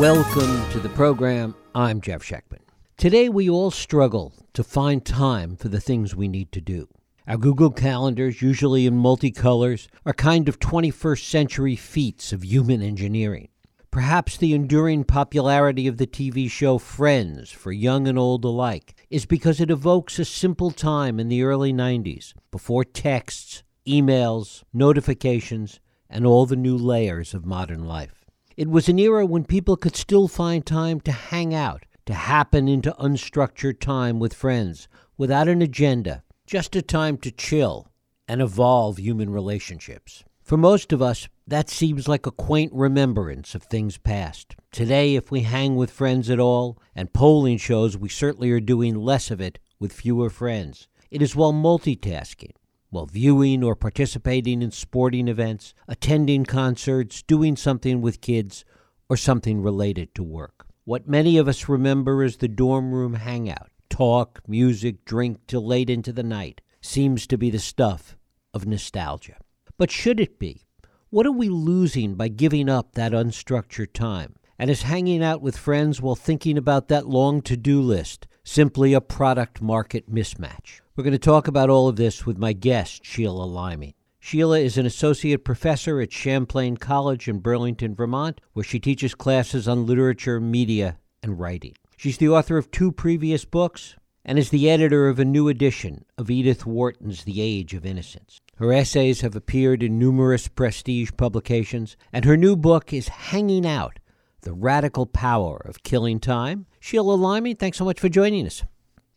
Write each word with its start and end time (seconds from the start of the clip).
Welcome 0.00 0.66
to 0.70 0.80
the 0.80 0.88
program. 0.88 1.54
I'm 1.74 2.00
Jeff 2.00 2.22
Schechtman. 2.22 2.62
Today, 2.96 3.28
we 3.28 3.50
all 3.50 3.70
struggle 3.70 4.32
to 4.54 4.64
find 4.64 5.04
time 5.04 5.56
for 5.56 5.68
the 5.68 5.78
things 5.78 6.16
we 6.16 6.26
need 6.26 6.52
to 6.52 6.60
do. 6.62 6.88
Our 7.28 7.36
Google 7.36 7.70
calendars, 7.70 8.40
usually 8.40 8.86
in 8.86 8.94
multicolors, 8.94 9.88
are 10.06 10.14
kind 10.14 10.48
of 10.48 10.58
21st 10.58 11.28
century 11.28 11.76
feats 11.76 12.32
of 12.32 12.42
human 12.42 12.80
engineering. 12.80 13.48
Perhaps 13.90 14.38
the 14.38 14.54
enduring 14.54 15.04
popularity 15.04 15.86
of 15.86 15.98
the 15.98 16.06
TV 16.06 16.50
show 16.50 16.78
Friends 16.78 17.50
for 17.50 17.70
young 17.70 18.08
and 18.08 18.18
old 18.18 18.42
alike 18.46 18.94
is 19.10 19.26
because 19.26 19.60
it 19.60 19.70
evokes 19.70 20.18
a 20.18 20.24
simple 20.24 20.70
time 20.70 21.20
in 21.20 21.28
the 21.28 21.42
early 21.42 21.74
90s, 21.74 22.32
before 22.50 22.84
texts, 22.84 23.64
emails, 23.86 24.62
notifications, 24.72 25.78
and 26.08 26.26
all 26.26 26.46
the 26.46 26.56
new 26.56 26.78
layers 26.78 27.34
of 27.34 27.44
modern 27.44 27.84
life. 27.84 28.19
It 28.60 28.68
was 28.68 28.90
an 28.90 28.98
era 28.98 29.24
when 29.24 29.44
people 29.44 29.78
could 29.78 29.96
still 29.96 30.28
find 30.28 30.66
time 30.66 31.00
to 31.00 31.12
hang 31.12 31.54
out, 31.54 31.86
to 32.04 32.12
happen 32.12 32.68
into 32.68 32.94
unstructured 33.00 33.80
time 33.80 34.18
with 34.18 34.34
friends 34.34 34.86
without 35.16 35.48
an 35.48 35.62
agenda, 35.62 36.24
just 36.46 36.76
a 36.76 36.82
time 36.82 37.16
to 37.22 37.30
chill 37.30 37.88
and 38.28 38.42
evolve 38.42 38.98
human 38.98 39.30
relationships. 39.30 40.24
For 40.42 40.58
most 40.58 40.92
of 40.92 41.00
us, 41.00 41.26
that 41.46 41.70
seems 41.70 42.06
like 42.06 42.26
a 42.26 42.30
quaint 42.30 42.70
remembrance 42.74 43.54
of 43.54 43.62
things 43.62 43.96
past. 43.96 44.56
Today, 44.72 45.14
if 45.14 45.30
we 45.30 45.40
hang 45.40 45.74
with 45.76 45.90
friends 45.90 46.28
at 46.28 46.38
all, 46.38 46.76
and 46.94 47.14
polling 47.14 47.56
shows 47.56 47.96
we 47.96 48.10
certainly 48.10 48.50
are 48.50 48.60
doing 48.60 48.94
less 48.94 49.30
of 49.30 49.40
it 49.40 49.58
with 49.78 49.90
fewer 49.90 50.28
friends, 50.28 50.86
it 51.10 51.22
is 51.22 51.34
while 51.34 51.54
multitasking, 51.54 52.52
while 52.90 53.06
viewing 53.06 53.64
or 53.64 53.74
participating 53.74 54.62
in 54.62 54.70
sporting 54.70 55.28
events, 55.28 55.74
attending 55.88 56.44
concerts, 56.44 57.22
doing 57.22 57.56
something 57.56 58.00
with 58.00 58.20
kids, 58.20 58.64
or 59.08 59.16
something 59.16 59.62
related 59.62 60.14
to 60.14 60.22
work. 60.22 60.66
What 60.84 61.08
many 61.08 61.38
of 61.38 61.48
us 61.48 61.68
remember 61.68 62.22
as 62.22 62.36
the 62.36 62.48
dorm 62.48 62.92
room 62.92 63.14
hangout 63.14 63.70
talk, 63.88 64.40
music, 64.46 65.04
drink 65.04 65.38
till 65.46 65.66
late 65.66 65.90
into 65.90 66.12
the 66.12 66.22
night 66.22 66.60
seems 66.80 67.26
to 67.26 67.36
be 67.36 67.50
the 67.50 67.58
stuff 67.58 68.16
of 68.54 68.66
nostalgia. 68.66 69.36
But 69.76 69.90
should 69.90 70.20
it 70.20 70.38
be? 70.38 70.66
What 71.10 71.26
are 71.26 71.32
we 71.32 71.48
losing 71.48 72.14
by 72.14 72.28
giving 72.28 72.68
up 72.68 72.94
that 72.94 73.12
unstructured 73.12 73.92
time? 73.92 74.36
And 74.58 74.70
is 74.70 74.82
hanging 74.82 75.22
out 75.22 75.40
with 75.40 75.56
friends 75.56 76.00
while 76.02 76.14
thinking 76.14 76.58
about 76.58 76.88
that 76.88 77.06
long 77.06 77.40
to 77.42 77.56
do 77.56 77.80
list 77.80 78.26
simply 78.50 78.92
a 78.92 79.00
product 79.00 79.62
market 79.62 80.12
mismatch? 80.12 80.80
We're 80.96 81.04
going 81.04 81.12
to 81.12 81.18
talk 81.18 81.46
about 81.46 81.70
all 81.70 81.86
of 81.86 81.94
this 81.94 82.26
with 82.26 82.36
my 82.36 82.52
guest, 82.52 83.04
Sheila 83.04 83.44
Liming. 83.44 83.94
Sheila 84.18 84.58
is 84.58 84.76
an 84.76 84.86
associate 84.86 85.44
professor 85.44 86.00
at 86.00 86.12
Champlain 86.12 86.76
College 86.76 87.28
in 87.28 87.38
Burlington, 87.38 87.94
Vermont, 87.94 88.40
where 88.52 88.64
she 88.64 88.80
teaches 88.80 89.14
classes 89.14 89.68
on 89.68 89.86
literature, 89.86 90.40
media, 90.40 90.98
and 91.22 91.38
writing. 91.38 91.74
She's 91.96 92.18
the 92.18 92.28
author 92.28 92.58
of 92.58 92.72
two 92.72 92.90
previous 92.90 93.44
books 93.44 93.94
and 94.24 94.36
is 94.36 94.50
the 94.50 94.68
editor 94.68 95.08
of 95.08 95.20
a 95.20 95.24
new 95.24 95.46
edition 95.46 96.04
of 96.18 96.28
Edith 96.28 96.66
Wharton's 96.66 97.22
The 97.22 97.40
Age 97.40 97.72
of 97.72 97.86
Innocence. 97.86 98.40
Her 98.56 98.72
essays 98.72 99.20
have 99.20 99.36
appeared 99.36 99.80
in 99.80 99.96
numerous 99.96 100.48
prestige 100.48 101.10
publications, 101.16 101.96
and 102.12 102.24
her 102.24 102.36
new 102.36 102.56
book 102.56 102.92
is 102.92 103.08
Hanging 103.08 103.64
Out 103.64 103.99
The 104.42 104.52
Radical 104.52 105.06
Power 105.06 105.60
of 105.64 105.82
Killing 105.82 106.18
Time. 106.18 106.66
Sheila 106.80 107.14
Liming, 107.14 107.56
thanks 107.56 107.78
so 107.78 107.84
much 107.84 108.00
for 108.00 108.08
joining 108.08 108.46
us. 108.46 108.62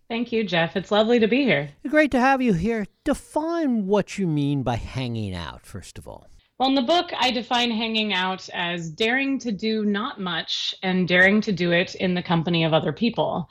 Thank 0.09 0.31
you, 0.31 0.43
Jeff. 0.43 0.75
It's 0.75 0.91
lovely 0.91 1.19
to 1.19 1.27
be 1.27 1.43
here. 1.43 1.69
Great 1.87 2.11
to 2.11 2.19
have 2.19 2.41
you 2.41 2.53
here. 2.53 2.85
Define 3.03 3.87
what 3.87 4.17
you 4.17 4.27
mean 4.27 4.63
by 4.63 4.75
hanging 4.75 5.33
out, 5.33 5.65
first 5.65 5.97
of 5.97 6.07
all. 6.07 6.27
Well, 6.59 6.69
in 6.69 6.75
the 6.75 6.81
book, 6.81 7.11
I 7.17 7.31
define 7.31 7.71
hanging 7.71 8.13
out 8.13 8.47
as 8.53 8.91
daring 8.91 9.39
to 9.39 9.51
do 9.51 9.85
not 9.85 10.19
much 10.19 10.75
and 10.83 11.07
daring 11.07 11.41
to 11.41 11.51
do 11.51 11.71
it 11.71 11.95
in 11.95 12.13
the 12.13 12.21
company 12.21 12.63
of 12.63 12.73
other 12.73 12.93
people. 12.93 13.49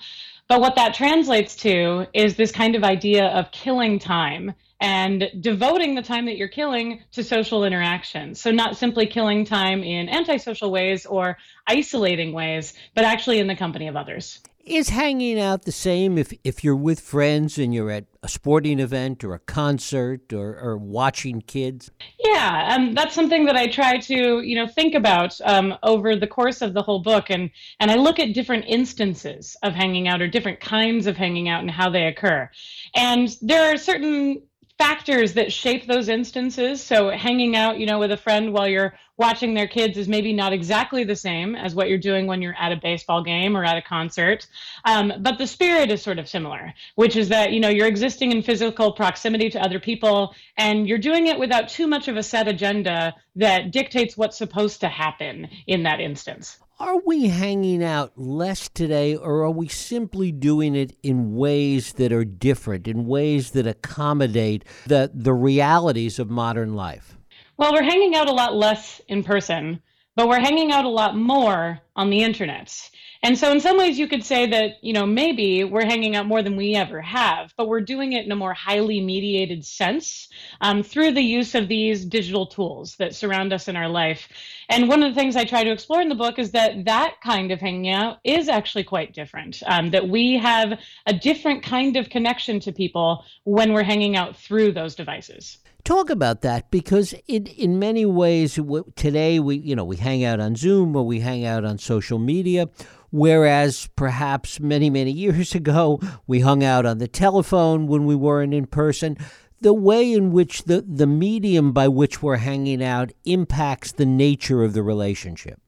But 0.49 0.61
what 0.61 0.77
that 0.77 0.95
translates 0.95 1.57
to 1.57 2.07
is 2.13 2.37
this 2.37 2.53
kind 2.53 2.77
of 2.77 2.85
idea 2.85 3.27
of 3.29 3.51
killing 3.51 3.99
time 3.99 4.53
and 4.83 5.31
devoting 5.41 5.95
the 5.95 6.03
time 6.03 6.27
that 6.27 6.37
you're 6.37 6.49
killing 6.49 7.01
to 7.13 7.23
social 7.23 7.65
interaction. 7.65 8.35
So, 8.35 8.51
not 8.51 8.77
simply 8.77 9.07
killing 9.07 9.45
time 9.45 9.85
in 9.85 10.09
antisocial 10.09 10.73
ways 10.73 11.07
or 11.07 11.39
isolating 11.69 12.33
ways, 12.33 12.75
but 12.97 13.05
actually 13.05 13.39
in 13.39 13.47
the 13.47 13.55
company 13.55 13.87
of 13.87 13.97
others. 13.97 14.41
Is 14.65 14.91
hanging 14.91 15.41
out 15.41 15.65
the 15.65 15.73
same 15.73 16.19
if, 16.19 16.33
if 16.45 16.63
you're 16.63 16.77
with 16.77 17.01
friends 17.01 17.59
and 17.59 17.75
you're 17.75 17.91
at 17.91 18.05
a 18.23 18.29
sporting 18.29 18.79
event 18.79 19.25
or 19.25 19.35
a 19.35 19.41
concert 19.41 20.33
or, 20.33 20.57
or 20.57 20.77
watching 20.77 21.41
kids? 21.41 21.91
Yeah, 22.25 22.77
um, 22.77 22.95
that's 22.95 23.15
something 23.15 23.45
that 23.47 23.57
I 23.57 23.67
try 23.69 23.99
to 23.99 24.41
you 24.41 24.57
know 24.57 24.67
think 24.67 24.95
about 24.95 25.41
um, 25.45 25.75
over 25.85 26.17
the 26.17 26.29
course 26.29 26.61
of 26.61 26.75
the 26.75 26.83
whole 26.83 27.03
book, 27.03 27.31
and 27.31 27.51
and 27.79 27.91
I 27.91 27.95
look 27.95 28.19
at 28.19 28.35
different 28.35 28.65
instances 28.67 29.57
of 29.63 29.75
hanging 29.75 30.09
out 30.09 30.21
or 30.21 30.29
different 30.29 30.61
kinds 30.61 31.07
of 31.07 31.17
hanging 31.17 31.49
out 31.49 31.61
and 31.61 31.71
how 31.71 31.89
they 31.89 32.07
occur. 32.07 32.51
And 32.95 33.29
there 33.43 33.73
are 33.73 33.77
certain 33.77 34.43
factors 34.83 35.35
that 35.35 35.53
shape 35.53 35.87
those 35.87 36.09
instances. 36.09 36.83
So 36.83 37.11
hanging 37.11 37.55
out, 37.55 37.79
you 37.79 37.87
know, 37.87 38.01
with 38.01 38.11
a 38.11 38.17
friend 38.17 38.53
while 38.53 38.67
you're 38.67 38.95
watching 39.17 39.55
their 39.55 39.69
kids 39.69 39.97
is 39.97 40.09
maybe 40.09 40.33
not 40.33 40.53
exactly 40.53 41.05
the 41.05 41.15
same 41.15 41.55
as 41.55 41.73
what 41.73 41.89
you're 41.89 41.99
doing 41.99 42.27
when 42.27 42.43
you're 42.43 42.57
at 42.59 42.73
a 42.73 42.77
baseball 42.77 43.23
game 43.23 43.57
or 43.57 43.65
at 43.65 43.77
a 43.77 43.83
concert. 43.83 44.45
Um, 44.85 45.13
but 45.21 45.39
the 45.39 45.47
spirit 45.47 45.93
is 45.93 46.03
sort 46.03 46.19
of 46.19 46.29
similar, 46.29 46.75
which 46.97 47.15
is 47.15 47.29
that, 47.29 47.53
you 47.53 47.61
know, 47.61 47.69
you're 47.69 47.87
existing 47.87 48.33
in 48.33 48.43
physical 48.43 48.91
proximity 48.93 49.49
to 49.51 49.63
other 49.63 49.79
people 49.79 50.35
and 50.57 50.89
you're 50.89 50.99
doing 50.99 51.29
it 51.29 51.39
without 51.39 51.69
too 51.69 51.87
much 51.87 52.09
of 52.09 52.17
a 52.17 52.23
set 52.25 52.49
agenda 52.49 53.15
that 53.37 53.71
dictates 53.71 54.17
what's 54.17 54.37
supposed 54.37 54.81
to 54.81 54.89
happen 54.89 55.49
in 55.69 55.85
that 55.85 56.01
instance. 56.01 56.59
Are 56.81 57.01
we 57.05 57.29
hanging 57.29 57.85
out 57.85 58.13
less 58.17 58.69
today, 58.69 59.15
or 59.15 59.43
are 59.43 59.51
we 59.51 59.69
simply 59.69 60.33
doing 60.33 60.75
it 60.75 60.97
in 61.03 61.37
ways 61.37 61.93
that 61.95 62.13
are 62.13 62.25
different, 62.25 62.89
in 62.89 63.07
ways 63.07 63.53
that 63.53 63.67
accommodate 63.67 64.65
the, 64.87 65.11
the 65.13 65.35
realities 65.35 66.19
of 66.19 66.31
modern 66.31 66.75
life? 66.75 67.17
Well, 67.57 67.73
we're 67.73 67.83
hanging 67.83 68.15
out 68.17 68.29
a 68.29 68.33
lot 68.33 68.57
less 68.57 69.01
in 69.07 69.23
person, 69.23 69.81
but 70.17 70.29
we're 70.29 70.41
hanging 70.41 70.73
out 70.73 70.85
a 70.85 70.89
lot 70.89 71.17
more 71.17 71.79
on 71.95 72.11
the 72.11 72.23
internet. 72.23 72.91
And 73.25 73.39
so, 73.39 73.53
in 73.53 73.61
some 73.61 73.79
ways, 73.79 74.01
you 74.01 74.09
could 74.09 74.25
say 74.25 74.47
that, 74.47 74.79
you 74.83 74.93
know, 74.93 75.07
maybe 75.07 75.63
we're 75.63 75.85
hanging 75.85 76.17
out 76.17 76.27
more 76.27 76.43
than 76.43 76.57
we 76.57 76.75
ever 76.75 77.01
have, 77.01 77.55
but 77.57 77.69
we're 77.69 77.81
doing 77.81 78.15
it 78.15 78.27
in 78.27 78.33
a 78.33 78.37
more 78.37 78.53
highly 78.53 79.01
mediated 79.01 79.65
sense 79.65 80.29
um, 80.61 80.83
through 80.83 81.13
the 81.13 81.23
use 81.23 81.55
of 81.55 81.69
these 81.69 82.05
digital 82.05 82.47
tools 82.47 82.97
that 82.97 83.15
surround 83.15 83.53
us 83.53 83.69
in 83.69 83.77
our 83.77 83.89
life. 83.89 84.29
And 84.69 84.89
one 84.89 85.05
of 85.05 85.15
the 85.15 85.21
things 85.21 85.37
I 85.37 85.45
try 85.45 85.63
to 85.63 85.71
explore 85.71 86.01
in 86.01 86.09
the 86.09 86.17
book 86.17 86.41
is 86.41 86.51
that 86.51 86.85
that 86.87 87.15
kind 87.23 87.53
of 87.53 87.61
hanging 87.61 87.91
out 87.91 88.19
is 88.25 88.49
actually 88.49 88.85
quite 88.85 89.15
different, 89.15 89.63
um, 89.67 89.91
that 89.91 90.09
we 90.09 90.37
have 90.39 90.81
a 91.07 91.13
different 91.13 91.63
kind 91.63 91.97
of 91.97 92.11
connection 92.11 92.59
to 92.59 92.73
people 92.73 93.25
when 93.45 93.73
we're 93.73 93.85
hanging 93.85 94.17
out 94.17 94.37
through 94.37 94.73
those 94.73 94.97
devices 94.97 95.59
talk 95.85 96.11
about 96.11 96.43
that 96.43 96.71
because 96.71 97.13
in 97.27 97.45
in 97.47 97.77
many 97.77 98.07
ways 98.07 98.57
today 98.95 99.41
we 99.41 99.57
you 99.57 99.75
know 99.75 99.85
we 99.85 99.97
hang 99.97 100.23
out 100.23 100.39
on 100.39 100.55
Zoom 100.55 100.95
or 100.95 101.05
we 101.05 101.19
hang 101.19 101.45
out 101.45 101.65
on 101.65 101.77
social 101.77 102.21
media 102.21 102.69
whereas 103.13 103.89
perhaps 103.95 104.59
many 104.59 104.91
many 104.91 105.13
years 105.13 105.55
ago 105.63 106.01
we 106.27 106.41
hung 106.41 106.65
out 106.65 106.85
on 106.85 106.99
the 106.99 107.07
telephone 107.07 107.87
when 107.87 108.05
we 108.05 108.17
weren't 108.17 108.53
in 108.55 108.67
person 108.67 109.17
the 109.61 109.73
way 109.73 110.13
in 110.13 110.33
which 110.33 110.65
the 110.65 110.83
the 110.83 111.07
medium 111.07 111.71
by 111.71 111.87
which 111.87 112.21
we're 112.21 112.37
hanging 112.37 112.83
out 112.83 113.13
impacts 113.25 113.93
the 113.93 114.07
nature 114.07 114.65
of 114.65 114.73
the 114.73 114.83
relationship 114.83 115.61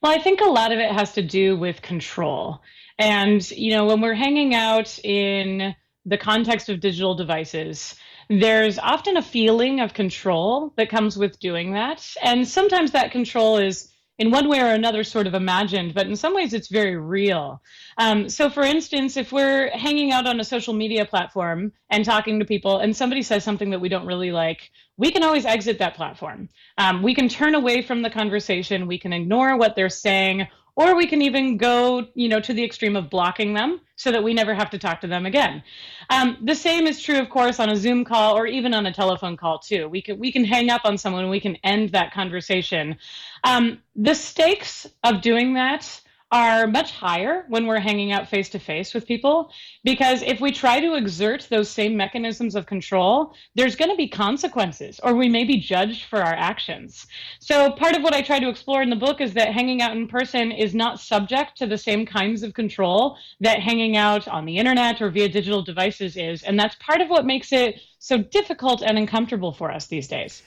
well 0.00 0.12
i 0.12 0.18
think 0.18 0.40
a 0.40 0.44
lot 0.44 0.70
of 0.70 0.78
it 0.78 0.92
has 0.92 1.12
to 1.12 1.22
do 1.22 1.56
with 1.56 1.82
control 1.82 2.60
and 2.98 3.50
you 3.50 3.72
know 3.72 3.86
when 3.86 4.00
we're 4.00 4.14
hanging 4.14 4.54
out 4.54 4.96
in 5.02 5.74
the 6.06 6.18
context 6.18 6.68
of 6.68 6.78
digital 6.78 7.14
devices 7.14 7.96
there's 8.28 8.78
often 8.78 9.16
a 9.16 9.22
feeling 9.22 9.80
of 9.80 9.94
control 9.94 10.72
that 10.76 10.88
comes 10.88 11.16
with 11.16 11.38
doing 11.38 11.72
that. 11.72 12.14
And 12.22 12.46
sometimes 12.46 12.92
that 12.92 13.12
control 13.12 13.58
is 13.58 13.92
in 14.18 14.30
one 14.30 14.48
way 14.48 14.60
or 14.60 14.66
another 14.72 15.02
sort 15.02 15.26
of 15.26 15.34
imagined, 15.34 15.94
but 15.94 16.06
in 16.06 16.16
some 16.16 16.34
ways 16.34 16.52
it's 16.52 16.68
very 16.68 16.96
real. 16.96 17.60
Um, 17.98 18.28
so, 18.28 18.48
for 18.48 18.62
instance, 18.62 19.16
if 19.16 19.32
we're 19.32 19.70
hanging 19.70 20.12
out 20.12 20.26
on 20.26 20.38
a 20.38 20.44
social 20.44 20.74
media 20.74 21.04
platform 21.04 21.72
and 21.90 22.04
talking 22.04 22.38
to 22.38 22.44
people, 22.44 22.78
and 22.78 22.96
somebody 22.96 23.22
says 23.22 23.42
something 23.42 23.70
that 23.70 23.80
we 23.80 23.88
don't 23.88 24.06
really 24.06 24.30
like, 24.30 24.70
we 24.96 25.10
can 25.10 25.24
always 25.24 25.44
exit 25.44 25.78
that 25.78 25.96
platform. 25.96 26.48
Um, 26.78 27.02
we 27.02 27.14
can 27.14 27.28
turn 27.28 27.54
away 27.54 27.82
from 27.82 28.02
the 28.02 28.10
conversation, 28.10 28.86
we 28.86 28.98
can 28.98 29.12
ignore 29.12 29.56
what 29.56 29.74
they're 29.74 29.88
saying, 29.88 30.46
or 30.76 30.96
we 30.96 31.06
can 31.06 31.22
even 31.22 31.56
go 31.56 32.06
you 32.14 32.28
know 32.28 32.40
to 32.40 32.52
the 32.52 32.64
extreme 32.64 32.96
of 32.96 33.10
blocking 33.10 33.54
them 33.54 33.80
so 33.96 34.10
that 34.10 34.22
we 34.22 34.34
never 34.34 34.54
have 34.54 34.70
to 34.70 34.78
talk 34.78 35.00
to 35.00 35.06
them 35.06 35.24
again. 35.24 35.62
Um, 36.10 36.36
the 36.42 36.54
same 36.54 36.86
is 36.86 37.00
true 37.00 37.18
of 37.18 37.30
course 37.30 37.60
on 37.60 37.70
a 37.70 37.76
zoom 37.76 38.04
call 38.04 38.36
or 38.36 38.46
even 38.46 38.74
on 38.74 38.86
a 38.86 38.92
telephone 38.92 39.36
call 39.36 39.58
too. 39.58 39.88
We 39.88 40.02
can 40.02 40.18
we 40.18 40.32
can 40.32 40.44
hang 40.44 40.70
up 40.70 40.82
on 40.84 40.98
someone 40.98 41.30
we 41.30 41.40
can 41.40 41.56
end 41.64 41.90
that 41.90 42.12
conversation. 42.12 42.96
Um, 43.44 43.80
the 43.94 44.14
stakes 44.14 44.86
of 45.02 45.20
doing 45.22 45.54
that 45.54 46.00
are 46.34 46.66
much 46.66 46.90
higher 46.90 47.44
when 47.46 47.64
we're 47.64 47.78
hanging 47.78 48.10
out 48.10 48.28
face 48.28 48.48
to 48.48 48.58
face 48.58 48.92
with 48.92 49.06
people 49.06 49.52
because 49.84 50.20
if 50.22 50.40
we 50.40 50.50
try 50.50 50.80
to 50.80 50.94
exert 50.94 51.46
those 51.48 51.70
same 51.70 51.96
mechanisms 51.96 52.56
of 52.56 52.66
control, 52.66 53.32
there's 53.54 53.76
going 53.76 53.90
to 53.92 53.96
be 53.96 54.08
consequences 54.08 54.98
or 55.04 55.14
we 55.14 55.28
may 55.28 55.44
be 55.44 55.58
judged 55.58 56.06
for 56.06 56.20
our 56.20 56.34
actions. 56.34 57.06
So, 57.38 57.70
part 57.70 57.94
of 57.94 58.02
what 58.02 58.14
I 58.14 58.20
try 58.20 58.40
to 58.40 58.48
explore 58.48 58.82
in 58.82 58.90
the 58.90 58.96
book 58.96 59.20
is 59.20 59.34
that 59.34 59.52
hanging 59.52 59.80
out 59.80 59.96
in 59.96 60.08
person 60.08 60.50
is 60.50 60.74
not 60.74 60.98
subject 60.98 61.56
to 61.58 61.68
the 61.68 61.78
same 61.78 62.04
kinds 62.04 62.42
of 62.42 62.52
control 62.52 63.16
that 63.38 63.60
hanging 63.60 63.96
out 63.96 64.26
on 64.26 64.44
the 64.44 64.58
internet 64.58 65.00
or 65.00 65.10
via 65.10 65.28
digital 65.28 65.62
devices 65.62 66.16
is. 66.16 66.42
And 66.42 66.58
that's 66.58 66.74
part 66.80 67.00
of 67.00 67.08
what 67.08 67.24
makes 67.24 67.52
it 67.52 67.80
so 68.00 68.18
difficult 68.18 68.82
and 68.82 68.98
uncomfortable 68.98 69.52
for 69.52 69.70
us 69.70 69.86
these 69.86 70.08
days. 70.08 70.42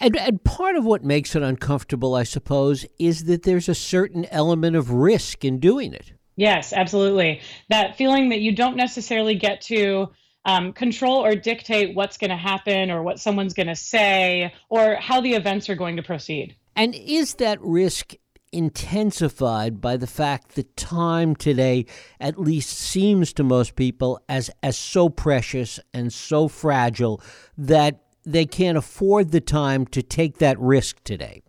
And, 0.00 0.16
and 0.16 0.42
part 0.42 0.76
of 0.76 0.84
what 0.84 1.04
makes 1.04 1.36
it 1.36 1.42
uncomfortable, 1.42 2.14
I 2.14 2.24
suppose, 2.24 2.84
is 2.98 3.24
that 3.24 3.44
there's 3.44 3.68
a 3.68 3.74
certain 3.74 4.24
element 4.26 4.76
of 4.76 4.90
risk 4.90 5.44
in 5.44 5.60
doing 5.60 5.92
it. 5.94 6.12
Yes, 6.36 6.72
absolutely. 6.72 7.40
That 7.68 7.96
feeling 7.96 8.30
that 8.30 8.40
you 8.40 8.54
don't 8.54 8.76
necessarily 8.76 9.34
get 9.34 9.60
to 9.62 10.08
um, 10.44 10.72
control 10.72 11.24
or 11.24 11.36
dictate 11.36 11.94
what's 11.94 12.18
going 12.18 12.30
to 12.30 12.36
happen 12.36 12.90
or 12.90 13.02
what 13.02 13.20
someone's 13.20 13.54
going 13.54 13.68
to 13.68 13.76
say 13.76 14.52
or 14.68 14.96
how 14.96 15.20
the 15.20 15.34
events 15.34 15.68
are 15.68 15.76
going 15.76 15.96
to 15.96 16.02
proceed. 16.02 16.56
And 16.74 16.94
is 16.94 17.34
that 17.34 17.60
risk 17.60 18.14
intensified 18.52 19.80
by 19.80 19.96
the 19.96 20.06
fact 20.06 20.54
that 20.56 20.76
time 20.76 21.34
today 21.34 21.86
at 22.20 22.38
least 22.38 22.78
seems 22.78 23.32
to 23.32 23.42
most 23.42 23.74
people 23.76 24.20
as 24.28 24.50
as 24.62 24.76
so 24.76 25.08
precious 25.08 25.80
and 25.94 26.12
so 26.12 26.48
fragile 26.48 27.22
that 27.56 28.01
they 28.24 28.46
can't 28.46 28.78
afford 28.78 29.30
the 29.30 29.40
time 29.40 29.86
to 29.86 30.02
take 30.02 30.38
that 30.38 30.58
risk 30.58 31.02
today. 31.04 31.42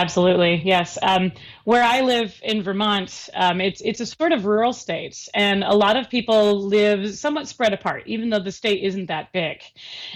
Absolutely, 0.00 0.62
yes. 0.64 0.96
Um, 1.02 1.30
where 1.64 1.82
I 1.82 2.00
live 2.00 2.34
in 2.42 2.62
Vermont, 2.62 3.28
um, 3.34 3.60
it's 3.60 3.82
it's 3.82 4.00
a 4.00 4.06
sort 4.06 4.32
of 4.32 4.46
rural 4.46 4.72
state, 4.72 5.28
and 5.34 5.62
a 5.62 5.74
lot 5.74 5.98
of 5.98 6.08
people 6.08 6.58
live 6.58 7.14
somewhat 7.14 7.48
spread 7.48 7.74
apart, 7.74 8.04
even 8.06 8.30
though 8.30 8.38
the 8.38 8.50
state 8.50 8.82
isn't 8.82 9.06
that 9.06 9.30
big. 9.34 9.58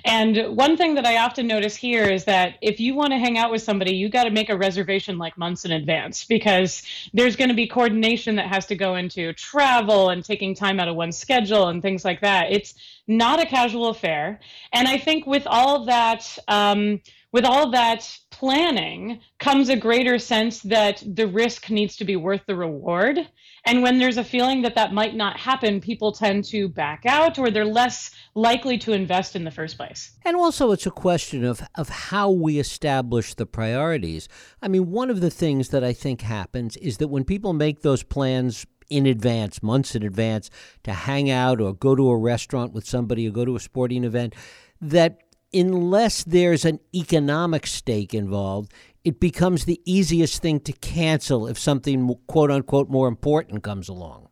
And 0.03 0.57
one 0.57 0.79
thing 0.79 0.95
that 0.95 1.05
I 1.05 1.19
often 1.19 1.47
notice 1.47 1.77
here 1.77 2.05
is 2.05 2.25
that 2.25 2.55
if 2.63 2.81
you 2.81 2.95
want 2.95 3.13
to 3.13 3.19
hang 3.19 3.37
out 3.37 3.51
with 3.51 3.61
somebody, 3.61 3.95
you 3.95 4.09
got 4.09 4.25
to 4.25 4.31
make 4.31 4.49
a 4.49 4.57
reservation 4.57 5.19
like 5.19 5.37
months 5.37 5.67
in 5.67 5.73
advance 5.73 6.25
because 6.25 6.83
there's 7.13 7.37
going 7.37 7.51
to 7.51 7.55
be 7.55 7.67
coordination 7.67 8.37
that 8.37 8.47
has 8.47 8.65
to 8.67 8.77
go 8.77 8.95
into 8.95 9.35
travel 9.35 10.09
and 10.09 10.25
taking 10.25 10.55
time 10.55 10.81
out 10.81 10.89
of 10.89 10.97
one's 10.97 11.19
schedule 11.19 11.69
and 11.69 11.83
things 11.83 12.07
like 12.07 12.23
that. 12.23 12.47
It's 12.51 12.73
not 13.07 13.39
a 13.39 13.45
casual 13.45 13.89
affair, 13.89 14.41
and 14.73 14.89
I 14.89 14.97
think 14.97 15.27
with 15.27 15.47
all 15.47 15.85
that. 15.85 16.39
Um, 16.49 17.03
with 17.35 17.45
all 17.45 17.73
that 17.73 18.17
planning 18.31 19.19
comes 19.41 19.69
a 19.69 19.75
greater 19.75 20.21
sense 20.21 20.61
that 20.61 21.03
the 21.05 21.27
risk 21.27 21.69
needs 21.69 21.97
to 21.97 22.05
be 22.05 22.15
worth 22.15 22.43
the 22.47 22.55
reward. 22.55 23.29
And 23.67 23.83
when 23.83 23.99
there's 23.99 24.19
a 24.19 24.23
feeling 24.23 24.63
that 24.63 24.77
that 24.77 24.93
might 24.93 25.17
not 25.17 25.37
happen, 25.37 25.81
people 25.81 26.13
tend 26.13 26.45
to 26.45 26.69
back 26.69 27.03
out 27.05 27.37
or 27.37 27.51
they're 27.51 27.65
less 27.65 28.13
likely 28.37 28.79
to 28.79 28.93
invest 28.93 29.35
in 29.35 29.43
the 29.43 29.51
first 29.51 29.77
place. 29.77 30.13
And 30.25 30.37
also, 30.37 30.71
it's 30.71 30.87
a 30.87 30.93
question 30.93 31.45
of, 31.45 31.61
of 31.75 31.89
how 31.89 32.31
we 32.31 32.61
establish 32.61 33.35
the 33.35 33.47
priorities. 33.47 34.29
I 34.63 34.69
mean, 34.69 34.93
one 34.93 35.11
of 35.11 35.21
the 35.21 35.31
things 35.31 35.71
that 35.71 35.83
I 35.83 35.93
think 35.93 36.21
happens 36.21 36.77
is 36.77 36.99
that 36.99 37.09
when 37.09 37.25
people 37.25 37.53
make 37.53 37.83
those 37.83 38.05
plans 38.05 38.65
in 38.89 39.07
advance, 39.07 39.61
months 39.61 39.97
in 39.97 40.05
advance, 40.05 40.51
to 40.85 40.93
hang 40.93 41.31
out 41.31 41.61
or 41.61 41.75
go 41.75 41.97
to 41.97 42.11
a 42.11 42.17
restaurant 42.17 42.73
with 42.73 42.87
somebody 42.87 43.27
or 43.27 43.33
go 43.33 43.45
to 43.45 43.57
a 43.57 43.61
sporting 43.61 44.05
event, 44.05 44.37
that 44.81 45.19
unless 45.55 46.25
there's 46.25 46.65
an 46.65 46.81
economic 46.95 47.67
stake 47.67 48.13
involved, 48.13 48.73
it 49.05 49.21
becomes 49.21 49.65
the 49.65 49.81
easiest 49.85 50.43
thing 50.43 50.61
to 50.61 50.73
cancel 50.73 51.47
if 51.47 51.59
something 51.59 52.15
quote 52.27 52.51
unquote 52.51 52.89
more 52.89 53.09
important 53.09 53.63
comes 53.63 53.89
along. 53.89 54.29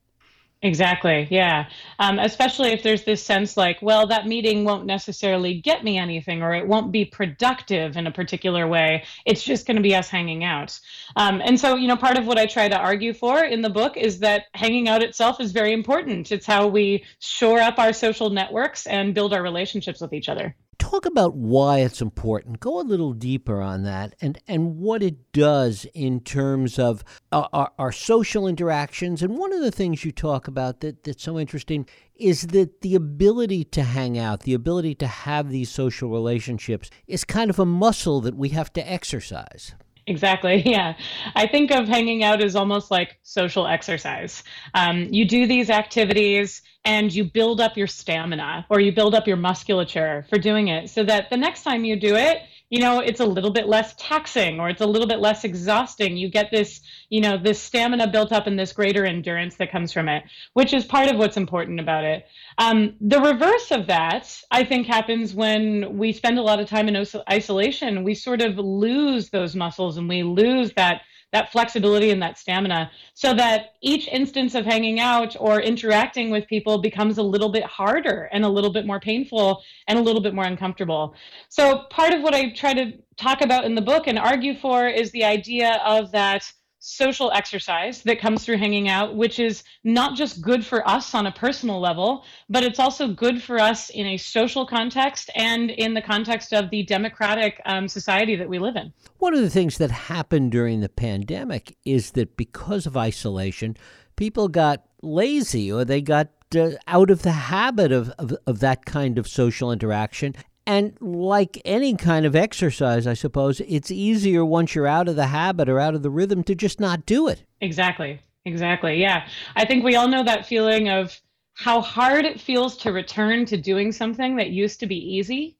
Exactly. 0.64 1.26
Yeah. 1.28 1.66
Um, 1.98 2.20
especially 2.20 2.70
if 2.70 2.84
there's 2.84 3.02
this 3.02 3.22
sense 3.22 3.56
like, 3.56 3.82
well, 3.82 4.06
that 4.06 4.28
meeting 4.28 4.64
won't 4.64 4.86
necessarily 4.86 5.60
get 5.60 5.82
me 5.82 5.98
anything 5.98 6.40
or 6.40 6.54
it 6.54 6.68
won't 6.68 6.92
be 6.92 7.04
productive 7.04 7.96
in 7.96 8.06
a 8.06 8.12
particular 8.12 8.68
way. 8.68 9.02
It's 9.26 9.42
just 9.42 9.66
going 9.66 9.76
to 9.76 9.82
be 9.82 9.96
us 9.96 10.08
hanging 10.08 10.44
out. 10.44 10.78
Um, 11.16 11.42
and 11.44 11.58
so, 11.58 11.74
you 11.74 11.88
know, 11.88 11.96
part 11.96 12.16
of 12.16 12.26
what 12.26 12.38
I 12.38 12.46
try 12.46 12.68
to 12.68 12.78
argue 12.78 13.12
for 13.12 13.42
in 13.42 13.60
the 13.60 13.70
book 13.70 13.96
is 13.96 14.20
that 14.20 14.44
hanging 14.54 14.88
out 14.88 15.02
itself 15.02 15.40
is 15.40 15.50
very 15.50 15.72
important. 15.72 16.30
It's 16.30 16.46
how 16.46 16.68
we 16.68 17.04
shore 17.18 17.58
up 17.58 17.80
our 17.80 17.92
social 17.92 18.30
networks 18.30 18.86
and 18.86 19.14
build 19.14 19.34
our 19.34 19.42
relationships 19.42 20.00
with 20.00 20.12
each 20.12 20.28
other 20.28 20.54
talk 20.92 21.06
about 21.06 21.34
why 21.34 21.78
it's 21.78 22.02
important. 22.02 22.60
Go 22.60 22.78
a 22.78 22.82
little 22.82 23.14
deeper 23.14 23.62
on 23.62 23.82
that 23.84 24.14
and, 24.20 24.38
and 24.46 24.76
what 24.76 25.02
it 25.02 25.32
does 25.32 25.86
in 25.94 26.20
terms 26.20 26.78
of 26.78 27.02
our, 27.30 27.48
our, 27.52 27.72
our, 27.78 27.92
social 27.92 28.46
interactions. 28.46 29.22
And 29.22 29.38
one 29.38 29.54
of 29.54 29.62
the 29.62 29.70
things 29.70 30.04
you 30.04 30.12
talk 30.12 30.48
about 30.48 30.80
that, 30.80 31.02
that's 31.04 31.22
so 31.22 31.38
interesting 31.38 31.88
is 32.16 32.48
that 32.48 32.82
the 32.82 32.94
ability 32.94 33.64
to 33.64 33.82
hang 33.82 34.18
out, 34.18 34.40
the 34.40 34.52
ability 34.52 34.94
to 34.96 35.06
have 35.06 35.48
these 35.48 35.70
social 35.70 36.10
relationships, 36.10 36.90
is 37.06 37.24
kind 37.24 37.48
of 37.48 37.58
a 37.58 37.64
muscle 37.64 38.20
that 38.20 38.36
we 38.36 38.50
have 38.50 38.70
to 38.74 38.90
exercise. 38.90 39.74
Exactly. 40.06 40.62
Yeah. 40.72 40.94
I 41.36 41.46
think 41.46 41.70
of 41.70 41.86
hanging 41.86 42.24
out 42.24 42.40
as 42.42 42.56
almost 42.56 42.90
like 42.90 43.18
social 43.22 43.66
exercise. 43.66 44.42
Um, 44.74 45.08
you 45.10 45.24
do 45.26 45.46
these 45.46 45.68
activities 45.70 46.62
and 46.84 47.12
you 47.12 47.24
build 47.24 47.60
up 47.60 47.76
your 47.76 47.86
stamina 47.86 48.66
or 48.70 48.80
you 48.80 48.92
build 48.92 49.14
up 49.14 49.26
your 49.26 49.36
musculature 49.36 50.24
for 50.30 50.38
doing 50.38 50.68
it 50.68 50.88
so 50.88 51.04
that 51.04 51.28
the 51.30 51.36
next 51.36 51.62
time 51.62 51.84
you 51.84 51.96
do 51.96 52.16
it, 52.16 52.38
you 52.72 52.80
know, 52.80 53.00
it's 53.00 53.20
a 53.20 53.26
little 53.26 53.50
bit 53.50 53.68
less 53.68 53.94
taxing 53.98 54.58
or 54.58 54.70
it's 54.70 54.80
a 54.80 54.86
little 54.86 55.06
bit 55.06 55.20
less 55.20 55.44
exhausting. 55.44 56.16
You 56.16 56.30
get 56.30 56.50
this, 56.50 56.80
you 57.10 57.20
know, 57.20 57.36
this 57.36 57.60
stamina 57.60 58.06
built 58.06 58.32
up 58.32 58.46
and 58.46 58.58
this 58.58 58.72
greater 58.72 59.04
endurance 59.04 59.56
that 59.56 59.70
comes 59.70 59.92
from 59.92 60.08
it, 60.08 60.24
which 60.54 60.72
is 60.72 60.86
part 60.86 61.10
of 61.10 61.18
what's 61.18 61.36
important 61.36 61.80
about 61.80 62.04
it. 62.04 62.24
Um, 62.56 62.94
the 62.98 63.20
reverse 63.20 63.72
of 63.72 63.88
that, 63.88 64.42
I 64.50 64.64
think, 64.64 64.86
happens 64.86 65.34
when 65.34 65.98
we 65.98 66.14
spend 66.14 66.38
a 66.38 66.42
lot 66.42 66.60
of 66.60 66.66
time 66.70 66.88
in 66.88 67.04
isolation. 67.30 68.04
We 68.04 68.14
sort 68.14 68.40
of 68.40 68.56
lose 68.56 69.28
those 69.28 69.54
muscles 69.54 69.98
and 69.98 70.08
we 70.08 70.22
lose 70.22 70.72
that 70.72 71.02
that 71.32 71.50
flexibility 71.50 72.10
and 72.10 72.22
that 72.22 72.38
stamina 72.38 72.90
so 73.14 73.34
that 73.34 73.74
each 73.80 74.06
instance 74.08 74.54
of 74.54 74.64
hanging 74.64 75.00
out 75.00 75.34
or 75.40 75.60
interacting 75.60 76.30
with 76.30 76.46
people 76.46 76.78
becomes 76.78 77.18
a 77.18 77.22
little 77.22 77.48
bit 77.48 77.64
harder 77.64 78.28
and 78.32 78.44
a 78.44 78.48
little 78.48 78.72
bit 78.72 78.86
more 78.86 79.00
painful 79.00 79.62
and 79.88 79.98
a 79.98 80.02
little 80.02 80.20
bit 80.20 80.34
more 80.34 80.44
uncomfortable. 80.44 81.14
So, 81.48 81.84
part 81.90 82.12
of 82.12 82.22
what 82.22 82.34
I 82.34 82.50
try 82.50 82.74
to 82.74 82.92
talk 83.16 83.40
about 83.40 83.64
in 83.64 83.74
the 83.74 83.82
book 83.82 84.06
and 84.06 84.18
argue 84.18 84.58
for 84.58 84.86
is 84.86 85.10
the 85.12 85.24
idea 85.24 85.80
of 85.84 86.12
that 86.12 86.50
social 86.84 87.30
exercise 87.30 88.02
that 88.02 88.18
comes 88.18 88.44
through 88.44 88.58
hanging 88.58 88.88
out, 88.88 89.14
which 89.14 89.38
is 89.38 89.62
not 89.84 90.16
just 90.16 90.42
good 90.42 90.66
for 90.66 90.86
us 90.86 91.14
on 91.14 91.26
a 91.26 91.32
personal 91.32 91.80
level, 91.80 92.24
but 92.50 92.64
it's 92.64 92.80
also 92.80 93.06
good 93.06 93.40
for 93.40 93.60
us 93.60 93.88
in 93.90 94.04
a 94.04 94.16
social 94.16 94.66
context 94.66 95.30
and 95.36 95.70
in 95.70 95.94
the 95.94 96.02
context 96.02 96.52
of 96.52 96.70
the 96.70 96.82
democratic 96.82 97.62
um, 97.66 97.86
society 97.86 98.34
that 98.34 98.48
we 98.48 98.58
live 98.58 98.74
in. 98.74 98.92
One 99.18 99.32
of 99.32 99.40
the 99.40 99.48
things 99.48 99.78
that 99.78 99.92
happened 99.92 100.50
during 100.50 100.80
the 100.80 100.88
pandemic 100.88 101.76
is 101.84 102.10
that 102.12 102.36
because 102.36 102.84
of 102.84 102.96
isolation, 102.96 103.76
people 104.16 104.48
got 104.48 104.82
lazy 105.02 105.70
or 105.70 105.84
they 105.84 106.00
got 106.00 106.30
uh, 106.56 106.72
out 106.88 107.10
of 107.10 107.22
the 107.22 107.30
habit 107.30 107.92
of, 107.92 108.10
of, 108.18 108.36
of 108.44 108.58
that 108.58 108.84
kind 108.84 109.18
of 109.18 109.28
social 109.28 109.70
interaction 109.70 110.34
and 110.66 110.96
like 111.00 111.60
any 111.64 111.94
kind 111.94 112.26
of 112.26 112.36
exercise, 112.36 113.06
I 113.06 113.14
suppose, 113.14 113.60
it's 113.60 113.90
easier 113.90 114.44
once 114.44 114.74
you're 114.74 114.86
out 114.86 115.08
of 115.08 115.16
the 115.16 115.26
habit 115.26 115.68
or 115.68 115.80
out 115.80 115.94
of 115.94 116.02
the 116.02 116.10
rhythm 116.10 116.42
to 116.44 116.54
just 116.54 116.80
not 116.80 117.06
do 117.06 117.28
it. 117.28 117.44
Exactly. 117.60 118.20
Exactly. 118.44 119.00
Yeah. 119.00 119.26
I 119.56 119.64
think 119.64 119.84
we 119.84 119.96
all 119.96 120.08
know 120.08 120.24
that 120.24 120.46
feeling 120.46 120.88
of 120.88 121.20
how 121.54 121.80
hard 121.80 122.24
it 122.24 122.40
feels 122.40 122.76
to 122.78 122.92
return 122.92 123.44
to 123.46 123.56
doing 123.56 123.92
something 123.92 124.36
that 124.36 124.50
used 124.50 124.80
to 124.80 124.86
be 124.86 124.96
easy. 124.96 125.56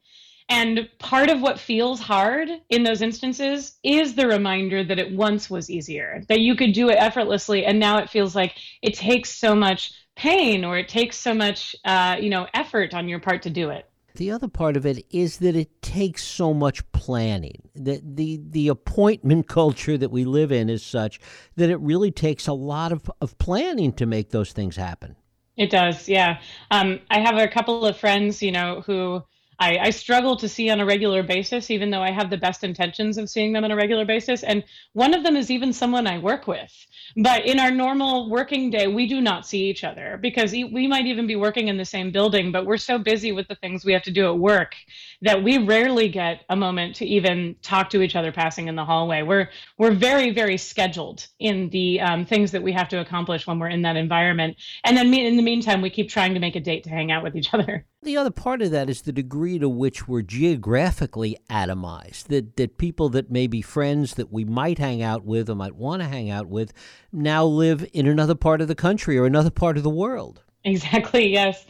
And 0.48 0.88
part 0.98 1.30
of 1.30 1.40
what 1.40 1.60
feels 1.60 2.00
hard 2.00 2.48
in 2.68 2.82
those 2.82 3.00
instances 3.00 3.78
is 3.82 4.14
the 4.14 4.26
reminder 4.26 4.84
that 4.84 4.98
it 4.98 5.14
once 5.14 5.48
was 5.48 5.70
easier, 5.70 6.22
that 6.28 6.40
you 6.40 6.56
could 6.56 6.72
do 6.72 6.90
it 6.90 6.96
effortlessly. 6.98 7.64
And 7.64 7.78
now 7.78 7.98
it 7.98 8.10
feels 8.10 8.34
like 8.34 8.56
it 8.82 8.94
takes 8.94 9.30
so 9.30 9.54
much 9.54 9.92
pain 10.16 10.64
or 10.64 10.76
it 10.76 10.88
takes 10.88 11.16
so 11.16 11.32
much, 11.32 11.76
uh, 11.84 12.16
you 12.20 12.28
know, 12.28 12.46
effort 12.52 12.92
on 12.92 13.08
your 13.08 13.20
part 13.20 13.42
to 13.42 13.50
do 13.50 13.70
it. 13.70 13.88
The 14.16 14.30
other 14.30 14.48
part 14.48 14.76
of 14.76 14.84
it 14.84 15.04
is 15.10 15.38
that 15.38 15.56
it 15.56 15.82
takes 15.82 16.24
so 16.24 16.52
much 16.52 16.90
planning. 16.92 17.68
The, 17.74 18.00
the, 18.04 18.40
the 18.50 18.68
appointment 18.68 19.48
culture 19.48 19.96
that 19.96 20.10
we 20.10 20.24
live 20.24 20.52
in 20.52 20.68
is 20.68 20.82
such 20.82 21.20
that 21.56 21.70
it 21.70 21.80
really 21.80 22.10
takes 22.10 22.46
a 22.46 22.52
lot 22.52 22.92
of, 22.92 23.10
of 23.20 23.36
planning 23.38 23.92
to 23.94 24.06
make 24.06 24.30
those 24.30 24.52
things 24.52 24.76
happen. 24.76 25.16
It 25.56 25.70
does, 25.70 26.08
yeah. 26.08 26.40
Um, 26.70 27.00
I 27.10 27.20
have 27.20 27.36
a 27.36 27.48
couple 27.48 27.84
of 27.84 27.96
friends, 27.96 28.42
you 28.42 28.52
know, 28.52 28.82
who 28.86 29.22
I, 29.62 29.78
I, 29.80 29.90
struggle 29.90 30.36
to 30.36 30.48
see 30.48 30.70
on 30.70 30.80
a 30.80 30.84
regular 30.84 31.22
basis, 31.22 31.70
even 31.70 31.90
though 31.90 32.02
I 32.02 32.10
have 32.10 32.30
the 32.30 32.36
best 32.36 32.64
intentions 32.64 33.16
of 33.16 33.30
seeing 33.30 33.52
them 33.52 33.62
on 33.62 33.70
a 33.70 33.76
regular 33.76 34.04
basis. 34.04 34.42
And 34.42 34.64
one 34.92 35.14
of 35.14 35.22
them 35.22 35.36
is 35.36 35.52
even 35.52 35.72
someone 35.72 36.08
I 36.08 36.18
work 36.18 36.48
with. 36.48 36.72
But 37.16 37.46
in 37.46 37.60
our 37.60 37.70
normal 37.70 38.28
working 38.28 38.70
day, 38.70 38.88
we 38.88 39.06
do 39.06 39.20
not 39.20 39.46
see 39.46 39.64
each 39.70 39.84
other 39.84 40.18
because 40.20 40.52
we 40.52 40.88
might 40.88 41.06
even 41.06 41.26
be 41.26 41.36
working 41.36 41.68
in 41.68 41.76
the 41.76 41.84
same 41.84 42.10
building, 42.10 42.50
but 42.50 42.66
we're 42.66 42.76
so 42.76 42.98
busy 42.98 43.30
with 43.30 43.46
the 43.46 43.54
things 43.54 43.84
we 43.84 43.92
have 43.92 44.02
to 44.02 44.10
do 44.10 44.26
at 44.26 44.38
work 44.38 44.74
that 45.20 45.42
we 45.42 45.58
rarely 45.58 46.08
get 46.08 46.40
a 46.48 46.56
moment 46.56 46.96
to 46.96 47.06
even 47.06 47.54
talk 47.62 47.90
to 47.90 48.02
each 48.02 48.16
other 48.16 48.32
passing 48.32 48.66
in 48.66 48.74
the 48.74 48.84
hallway. 48.84 49.22
We're 49.22 49.48
we're 49.78 49.92
very 49.92 50.30
very 50.30 50.56
scheduled 50.56 51.26
in 51.38 51.70
the 51.70 52.00
um, 52.00 52.26
things 52.26 52.50
that 52.52 52.62
we 52.62 52.72
have 52.72 52.88
to 52.88 53.00
accomplish 53.00 53.46
when 53.46 53.58
we're 53.58 53.68
in 53.68 53.82
that 53.82 53.96
environment, 53.96 54.56
and 54.84 54.96
then 54.96 55.12
in 55.14 55.36
the 55.36 55.42
meantime, 55.42 55.82
we 55.82 55.90
keep 55.90 56.08
trying 56.08 56.34
to 56.34 56.40
make 56.40 56.56
a 56.56 56.60
date 56.60 56.84
to 56.84 56.90
hang 56.90 57.12
out 57.12 57.22
with 57.22 57.36
each 57.36 57.52
other. 57.54 57.86
The 58.02 58.16
other 58.16 58.30
part 58.30 58.62
of 58.62 58.72
that 58.72 58.90
is 58.90 59.02
the 59.02 59.12
degree 59.12 59.51
to 59.58 59.68
which 59.68 60.08
we're 60.08 60.22
geographically 60.22 61.36
atomized. 61.50 62.24
That 62.24 62.56
that 62.56 62.78
people 62.78 63.08
that 63.10 63.30
may 63.30 63.46
be 63.46 63.62
friends 63.62 64.14
that 64.14 64.32
we 64.32 64.44
might 64.44 64.78
hang 64.78 65.02
out 65.02 65.24
with 65.24 65.48
or 65.48 65.54
might 65.54 65.76
want 65.76 66.02
to 66.02 66.08
hang 66.08 66.30
out 66.30 66.48
with 66.48 66.72
now 67.12 67.44
live 67.44 67.86
in 67.92 68.06
another 68.06 68.34
part 68.34 68.60
of 68.60 68.68
the 68.68 68.74
country 68.74 69.18
or 69.18 69.26
another 69.26 69.50
part 69.50 69.76
of 69.76 69.82
the 69.82 69.90
world. 69.90 70.42
Exactly, 70.64 71.28
yes. 71.28 71.64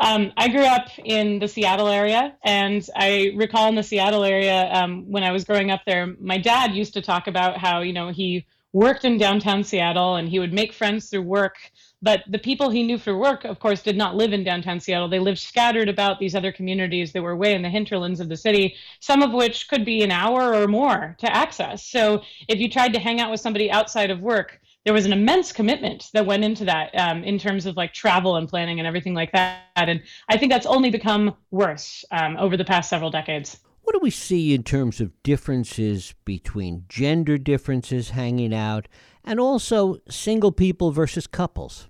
Um, 0.00 0.32
I 0.36 0.48
grew 0.48 0.64
up 0.64 0.88
in 1.02 1.38
the 1.38 1.48
Seattle 1.48 1.88
area, 1.88 2.36
and 2.44 2.86
I 2.94 3.32
recall 3.36 3.68
in 3.68 3.74
the 3.74 3.82
Seattle 3.82 4.22
area 4.22 4.70
um, 4.72 5.10
when 5.10 5.24
I 5.24 5.32
was 5.32 5.44
growing 5.44 5.70
up 5.70 5.80
there, 5.86 6.14
my 6.20 6.36
dad 6.36 6.74
used 6.74 6.92
to 6.94 7.02
talk 7.02 7.26
about 7.26 7.56
how, 7.56 7.80
you 7.80 7.94
know, 7.94 8.08
he 8.10 8.46
worked 8.74 9.04
in 9.04 9.16
downtown 9.16 9.64
Seattle 9.64 10.16
and 10.16 10.28
he 10.28 10.38
would 10.38 10.52
make 10.52 10.72
friends 10.72 11.08
through 11.08 11.22
work. 11.22 11.56
But 12.04 12.22
the 12.28 12.38
people 12.38 12.68
he 12.68 12.82
knew 12.82 12.98
for 12.98 13.16
work, 13.16 13.46
of 13.46 13.60
course, 13.60 13.82
did 13.82 13.96
not 13.96 14.14
live 14.14 14.34
in 14.34 14.44
downtown 14.44 14.78
Seattle. 14.78 15.08
They 15.08 15.18
lived 15.18 15.38
scattered 15.38 15.88
about 15.88 16.20
these 16.20 16.34
other 16.34 16.52
communities 16.52 17.12
that 17.12 17.22
were 17.22 17.34
way 17.34 17.54
in 17.54 17.62
the 17.62 17.70
hinterlands 17.70 18.20
of 18.20 18.28
the 18.28 18.36
city, 18.36 18.74
some 19.00 19.22
of 19.22 19.32
which 19.32 19.68
could 19.68 19.86
be 19.86 20.02
an 20.02 20.10
hour 20.10 20.54
or 20.54 20.68
more 20.68 21.16
to 21.20 21.34
access. 21.34 21.86
So 21.86 22.20
if 22.46 22.58
you 22.58 22.68
tried 22.68 22.92
to 22.92 22.98
hang 22.98 23.20
out 23.20 23.30
with 23.30 23.40
somebody 23.40 23.70
outside 23.70 24.10
of 24.10 24.20
work, 24.20 24.60
there 24.84 24.92
was 24.92 25.06
an 25.06 25.14
immense 25.14 25.50
commitment 25.50 26.10
that 26.12 26.26
went 26.26 26.44
into 26.44 26.66
that 26.66 26.90
um, 26.94 27.24
in 27.24 27.38
terms 27.38 27.64
of 27.64 27.74
like 27.74 27.94
travel 27.94 28.36
and 28.36 28.50
planning 28.50 28.80
and 28.80 28.86
everything 28.86 29.14
like 29.14 29.32
that. 29.32 29.62
And 29.74 30.02
I 30.28 30.36
think 30.36 30.52
that's 30.52 30.66
only 30.66 30.90
become 30.90 31.34
worse 31.52 32.04
um, 32.10 32.36
over 32.36 32.58
the 32.58 32.66
past 32.66 32.90
several 32.90 33.10
decades. 33.10 33.60
What 33.80 33.94
do 33.94 34.00
we 34.00 34.10
see 34.10 34.52
in 34.52 34.62
terms 34.62 35.00
of 35.00 35.22
differences 35.22 36.14
between 36.26 36.84
gender 36.86 37.38
differences 37.38 38.10
hanging 38.10 38.52
out 38.52 38.88
and 39.24 39.40
also 39.40 39.96
single 40.10 40.52
people 40.52 40.90
versus 40.90 41.26
couples? 41.26 41.88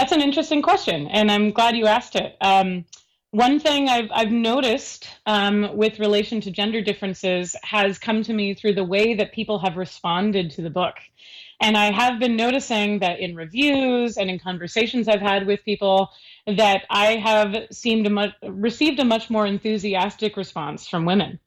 That's 0.00 0.12
an 0.12 0.22
interesting 0.22 0.62
question, 0.62 1.08
and 1.08 1.30
I'm 1.30 1.50
glad 1.50 1.76
you 1.76 1.84
asked 1.84 2.16
it. 2.16 2.34
Um, 2.40 2.86
one 3.32 3.60
thing 3.60 3.90
I've, 3.90 4.08
I've 4.10 4.32
noticed 4.32 5.06
um, 5.26 5.76
with 5.76 5.98
relation 5.98 6.40
to 6.40 6.50
gender 6.50 6.80
differences 6.80 7.54
has 7.64 7.98
come 7.98 8.22
to 8.22 8.32
me 8.32 8.54
through 8.54 8.76
the 8.76 8.82
way 8.82 9.12
that 9.12 9.34
people 9.34 9.58
have 9.58 9.76
responded 9.76 10.52
to 10.52 10.62
the 10.62 10.70
book. 10.70 10.94
And 11.60 11.76
I 11.76 11.92
have 11.92 12.18
been 12.18 12.34
noticing 12.34 13.00
that 13.00 13.20
in 13.20 13.36
reviews 13.36 14.16
and 14.16 14.30
in 14.30 14.38
conversations 14.38 15.06
I've 15.06 15.20
had 15.20 15.46
with 15.46 15.62
people, 15.66 16.08
that 16.46 16.86
I 16.88 17.16
have 17.16 17.66
seemed 17.70 18.06
a 18.06 18.10
much, 18.10 18.30
received 18.42 19.00
a 19.00 19.04
much 19.04 19.28
more 19.28 19.46
enthusiastic 19.46 20.38
response 20.38 20.88
from 20.88 21.04
women. 21.04 21.38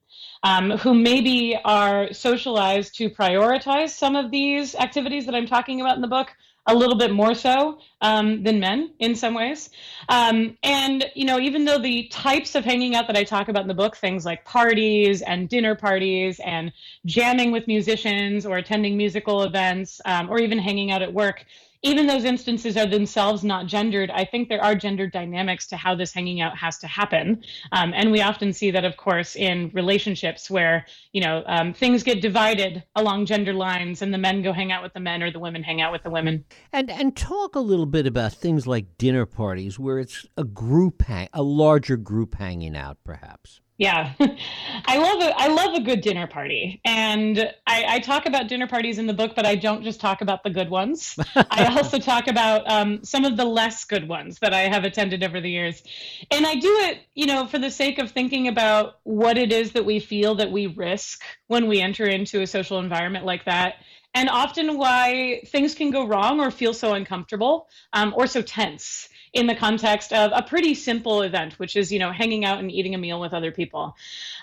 Um, 0.43 0.71
who 0.71 0.93
maybe 0.93 1.57
are 1.63 2.13
socialized 2.13 2.97
to 2.97 3.09
prioritize 3.09 3.91
some 3.91 4.17
of 4.17 4.29
these 4.29 4.75
activities 4.75 5.25
that 5.25 5.33
I'm 5.33 5.47
talking 5.47 5.79
about 5.79 5.95
in 5.95 6.01
the 6.01 6.07
book, 6.07 6.35
a 6.65 6.73
little 6.73 6.95
bit 6.95 7.11
more 7.11 7.35
so 7.35 7.79
um, 8.01 8.43
than 8.43 8.59
men 8.59 8.93
in 8.99 9.15
some 9.15 9.33
ways. 9.33 9.69
Um, 10.07 10.57
and, 10.63 11.05
you 11.13 11.25
know, 11.25 11.39
even 11.39 11.65
though 11.65 11.77
the 11.77 12.07
types 12.07 12.55
of 12.55 12.63
hanging 12.63 12.95
out 12.95 13.07
that 13.07 13.17
I 13.17 13.23
talk 13.23 13.49
about 13.49 13.63
in 13.63 13.67
the 13.67 13.73
book, 13.73 13.97
things 13.97 14.25
like 14.25 14.45
parties 14.45 15.21
and 15.21 15.49
dinner 15.49 15.75
parties 15.75 16.39
and 16.39 16.71
jamming 17.05 17.51
with 17.51 17.67
musicians 17.67 18.45
or 18.45 18.57
attending 18.57 18.95
musical 18.95 19.43
events 19.43 19.99
um, 20.05 20.29
or 20.29 20.39
even 20.39 20.57
hanging 20.57 20.91
out 20.91 21.01
at 21.01 21.13
work, 21.13 21.45
even 21.83 22.07
those 22.07 22.23
instances 22.23 22.77
are 22.77 22.85
themselves 22.85 23.43
not 23.43 23.67
gendered, 23.67 24.09
I 24.09 24.23
think 24.23 24.47
there 24.47 24.63
are 24.63 24.73
gender 24.73 25.05
dynamics 25.05 25.67
to 25.67 25.77
how 25.77 25.95
this 25.95 26.13
hanging 26.13 26.39
out 26.39 26.57
has 26.57 26.77
to 26.79 26.87
happen. 26.87 27.43
Um, 27.73 27.93
and 27.93 28.09
we 28.09 28.21
often 28.21 28.53
see 28.53 28.71
that, 28.71 28.85
of 28.85 28.95
course, 28.95 29.35
in 29.35 29.69
relationships 29.73 30.49
where, 30.49 30.85
you 31.11 31.21
know, 31.21 31.43
um, 31.45 31.73
things 31.73 32.01
get 32.01 32.21
divided 32.21 32.83
along 32.95 33.25
gender 33.25 33.53
lines 33.53 34.01
and 34.01 34.13
the 34.13 34.17
men 34.17 34.41
go 34.41 34.53
hang 34.53 34.71
out 34.71 34.81
with 34.81 34.93
the 34.93 35.01
men 35.01 35.21
or 35.21 35.29
the 35.29 35.39
women 35.39 35.61
hang 35.61 35.81
out 35.81 35.91
with 35.91 36.03
the 36.03 36.09
women. 36.09 36.45
And, 36.71 36.89
and 36.89 37.17
talk 37.17 37.55
a 37.55 37.59
little 37.59 37.85
bit 37.85 38.07
about 38.07 38.33
things 38.33 38.65
like 38.65 38.97
dinner 38.97 39.25
parties 39.25 39.77
where 39.77 39.99
it's 39.99 40.25
a 40.37 40.45
group, 40.45 41.01
hang, 41.01 41.27
a 41.33 41.43
larger 41.43 41.97
group 41.97 42.35
hanging 42.35 42.77
out, 42.77 42.97
perhaps. 43.03 43.59
Yeah, 43.77 44.13
I 44.19 44.97
love 44.97 45.21
a 45.21 45.33
I 45.35 45.47
love 45.47 45.73
a 45.73 45.81
good 45.81 46.01
dinner 46.01 46.27
party, 46.27 46.79
and 46.85 47.39
I, 47.65 47.95
I, 47.95 47.99
talk 47.99 48.27
about 48.27 48.47
dinner 48.47 48.67
parties 48.67 48.99
in 48.99 49.07
the 49.07 49.15
book, 49.15 49.33
but 49.35 49.47
I 49.47 49.55
don't 49.55 49.83
just 49.83 49.99
talk 49.99 50.21
about 50.21 50.43
the 50.43 50.51
good 50.51 50.69
ones. 50.69 51.17
I 51.35 51.65
also 51.75 51.97
talk 51.97 52.27
about 52.27 52.69
um, 52.69 53.03
some 53.03 53.25
of 53.25 53.35
the 53.35 53.45
less 53.45 53.83
good 53.85 54.07
ones 54.07 54.37
that 54.41 54.53
I 54.53 54.61
have 54.69 54.83
attended 54.83 55.23
over 55.23 55.41
the 55.41 55.49
years, 55.49 55.81
and 56.29 56.45
I 56.45 56.53
do 56.55 56.69
it, 56.81 56.99
you 57.15 57.25
know, 57.25 57.47
for 57.47 57.57
the 57.57 57.71
sake 57.71 57.97
of 57.97 58.11
thinking 58.11 58.47
about 58.47 58.99
what 59.03 59.39
it 59.39 59.51
is 59.51 59.71
that 59.71 59.85
we 59.85 59.99
feel 59.99 60.35
that 60.35 60.51
we 60.51 60.67
risk 60.67 61.23
when 61.47 61.67
we 61.67 61.81
enter 61.81 62.05
into 62.05 62.43
a 62.43 62.47
social 62.47 62.77
environment 62.77 63.25
like 63.25 63.45
that, 63.45 63.75
and 64.13 64.29
often 64.29 64.77
why 64.77 65.41
things 65.47 65.73
can 65.73 65.89
go 65.89 66.05
wrong 66.05 66.39
or 66.39 66.51
feel 66.51 66.75
so 66.75 66.93
uncomfortable 66.93 67.67
um, 67.93 68.13
or 68.15 68.27
so 68.27 68.43
tense 68.43 69.09
in 69.33 69.47
the 69.47 69.55
context 69.55 70.13
of 70.13 70.31
a 70.33 70.43
pretty 70.43 70.75
simple 70.75 71.23
event, 71.23 71.57
which 71.59 71.75
is, 71.75 71.91
you 71.91 71.99
know, 71.99 72.11
hanging 72.11 72.45
out 72.45 72.59
and 72.59 72.71
eating 72.71 72.93
a 72.93 72.97
meal 72.97 73.19
with 73.19 73.33
other 73.33 73.51
people. 73.51 73.95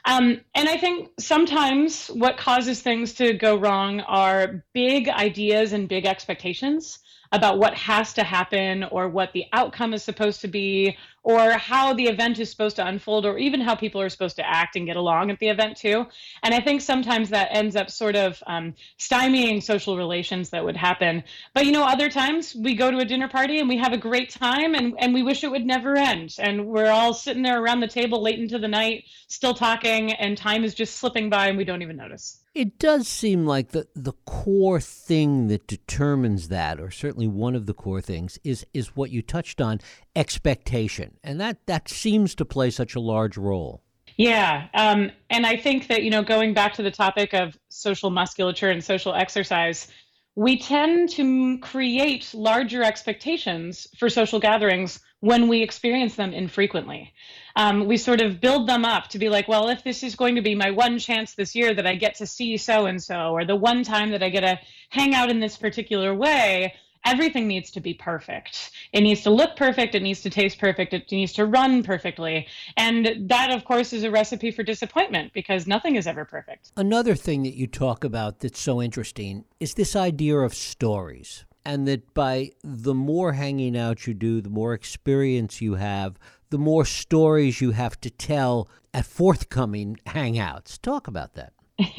Um, 0.04 0.40
and 0.54 0.68
I 0.68 0.76
think 0.76 1.10
sometimes 1.18 2.08
what 2.08 2.36
causes 2.36 2.82
things 2.82 3.14
to 3.14 3.32
go 3.32 3.56
wrong 3.56 4.00
are 4.00 4.64
big 4.72 5.08
ideas 5.08 5.72
and 5.72 5.88
big 5.88 6.06
expectations 6.06 6.98
about 7.32 7.58
what 7.58 7.74
has 7.74 8.12
to 8.14 8.24
happen 8.24 8.82
or 8.84 9.08
what 9.08 9.32
the 9.32 9.44
outcome 9.52 9.94
is 9.94 10.02
supposed 10.02 10.40
to 10.40 10.48
be 10.48 10.96
or 11.22 11.52
how 11.52 11.92
the 11.92 12.06
event 12.06 12.38
is 12.38 12.50
supposed 12.50 12.76
to 12.76 12.86
unfold 12.86 13.26
or 13.26 13.38
even 13.38 13.60
how 13.60 13.74
people 13.74 14.00
are 14.00 14.08
supposed 14.08 14.36
to 14.36 14.48
act 14.48 14.76
and 14.76 14.86
get 14.86 14.96
along 14.96 15.30
at 15.30 15.38
the 15.38 15.48
event 15.48 15.76
too. 15.76 16.06
And 16.42 16.54
i 16.54 16.60
think 16.60 16.80
sometimes 16.80 17.30
that 17.30 17.48
ends 17.50 17.76
up 17.76 17.90
sort 17.90 18.16
of 18.16 18.42
um, 18.46 18.74
stymieing 18.98 19.62
social 19.62 19.96
relations 19.96 20.50
that 20.50 20.64
would 20.64 20.76
happen. 20.76 21.22
But 21.54 21.66
you 21.66 21.72
know 21.72 21.84
other 21.84 22.08
times 22.08 22.54
we 22.54 22.74
go 22.74 22.90
to 22.90 22.98
a 22.98 23.04
dinner 23.04 23.28
party 23.28 23.58
and 23.58 23.68
we 23.68 23.76
have 23.78 23.92
a 23.92 23.98
great 23.98 24.30
time 24.30 24.74
and, 24.74 24.94
and 24.98 25.12
we 25.12 25.22
wish 25.22 25.44
it 25.44 25.50
would 25.50 25.66
never 25.66 25.96
end. 25.96 26.36
And 26.38 26.66
we're 26.66 26.90
all 26.90 27.12
sitting 27.12 27.42
there 27.42 27.62
around 27.62 27.80
the 27.80 27.88
table 27.88 28.22
late 28.22 28.38
into 28.38 28.58
the 28.58 28.68
night 28.68 29.04
still 29.28 29.54
talking 29.54 30.12
and 30.12 30.36
time 30.36 30.64
is 30.64 30.74
just 30.74 30.96
slipping 30.96 31.30
by 31.30 31.48
and 31.48 31.58
we 31.58 31.64
don't 31.64 31.82
even 31.82 31.96
notice. 31.96 32.40
It 32.52 32.80
does 32.80 33.06
seem 33.06 33.46
like 33.46 33.68
the, 33.68 33.86
the 33.94 34.12
core 34.24 34.80
thing 34.80 35.46
that 35.48 35.68
determines 35.68 36.48
that, 36.48 36.80
or 36.80 36.90
certainly 36.90 37.28
one 37.28 37.54
of 37.54 37.66
the 37.66 37.74
core 37.74 38.00
things, 38.00 38.40
is 38.42 38.66
is 38.74 38.96
what 38.96 39.10
you 39.10 39.22
touched 39.22 39.60
on, 39.60 39.78
expectation, 40.16 41.16
and 41.22 41.40
that 41.40 41.66
that 41.66 41.88
seems 41.88 42.34
to 42.36 42.44
play 42.44 42.70
such 42.70 42.94
a 42.94 43.00
large 43.00 43.36
role. 43.36 43.82
Yeah, 44.16 44.68
um, 44.74 45.10
and 45.30 45.46
I 45.46 45.56
think 45.56 45.88
that 45.88 46.02
you 46.02 46.10
know, 46.10 46.22
going 46.22 46.54
back 46.54 46.74
to 46.74 46.82
the 46.82 46.90
topic 46.90 47.32
of 47.32 47.56
social 47.68 48.10
musculature 48.10 48.70
and 48.70 48.82
social 48.82 49.14
exercise, 49.14 49.88
we 50.34 50.58
tend 50.58 51.10
to 51.10 51.58
create 51.58 52.32
larger 52.34 52.82
expectations 52.82 53.86
for 53.98 54.08
social 54.08 54.40
gatherings 54.40 55.00
when 55.20 55.48
we 55.48 55.62
experience 55.62 56.14
them 56.14 56.32
infrequently. 56.32 57.12
Um, 57.56 57.86
we 57.86 57.96
sort 57.96 58.20
of 58.20 58.40
build 58.40 58.68
them 58.68 58.84
up 58.84 59.08
to 59.08 59.18
be 59.18 59.28
like, 59.28 59.48
well, 59.48 59.68
if 59.68 59.84
this 59.84 60.02
is 60.02 60.14
going 60.14 60.36
to 60.36 60.42
be 60.42 60.54
my 60.54 60.70
one 60.70 60.98
chance 60.98 61.34
this 61.34 61.54
year 61.54 61.74
that 61.74 61.86
I 61.86 61.94
get 61.94 62.14
to 62.16 62.26
see 62.26 62.56
so 62.56 62.86
and 62.86 63.02
so, 63.02 63.32
or 63.32 63.44
the 63.44 63.56
one 63.56 63.82
time 63.82 64.12
that 64.12 64.22
I 64.22 64.30
get 64.30 64.40
to 64.40 64.58
hang 64.88 65.14
out 65.14 65.30
in 65.30 65.40
this 65.40 65.56
particular 65.56 66.14
way, 66.14 66.74
everything 67.04 67.48
needs 67.48 67.70
to 67.72 67.80
be 67.80 67.94
perfect. 67.94 68.70
It 68.92 69.00
needs 69.00 69.22
to 69.22 69.30
look 69.30 69.56
perfect. 69.56 69.94
It 69.94 70.02
needs 70.02 70.20
to 70.22 70.30
taste 70.30 70.58
perfect. 70.58 70.92
It 70.94 71.10
needs 71.10 71.32
to 71.34 71.46
run 71.46 71.82
perfectly. 71.82 72.46
And 72.76 73.28
that, 73.28 73.50
of 73.50 73.64
course, 73.64 73.92
is 73.92 74.04
a 74.04 74.10
recipe 74.10 74.50
for 74.50 74.62
disappointment 74.62 75.32
because 75.32 75.66
nothing 75.66 75.96
is 75.96 76.06
ever 76.06 76.24
perfect. 76.24 76.72
Another 76.76 77.14
thing 77.14 77.42
that 77.44 77.56
you 77.56 77.66
talk 77.66 78.04
about 78.04 78.40
that's 78.40 78.60
so 78.60 78.82
interesting 78.82 79.44
is 79.58 79.74
this 79.74 79.96
idea 79.96 80.38
of 80.38 80.54
stories. 80.54 81.44
And 81.64 81.86
that 81.88 82.14
by 82.14 82.52
the 82.64 82.94
more 82.94 83.34
hanging 83.34 83.76
out 83.76 84.06
you 84.06 84.14
do, 84.14 84.40
the 84.40 84.48
more 84.48 84.72
experience 84.72 85.60
you 85.60 85.74
have, 85.74 86.18
the 86.48 86.58
more 86.58 86.86
stories 86.86 87.60
you 87.60 87.72
have 87.72 88.00
to 88.00 88.10
tell 88.10 88.68
at 88.94 89.04
forthcoming 89.04 89.98
hangouts. 90.06 90.80
Talk 90.80 91.06
about 91.06 91.34
that. 91.34 91.52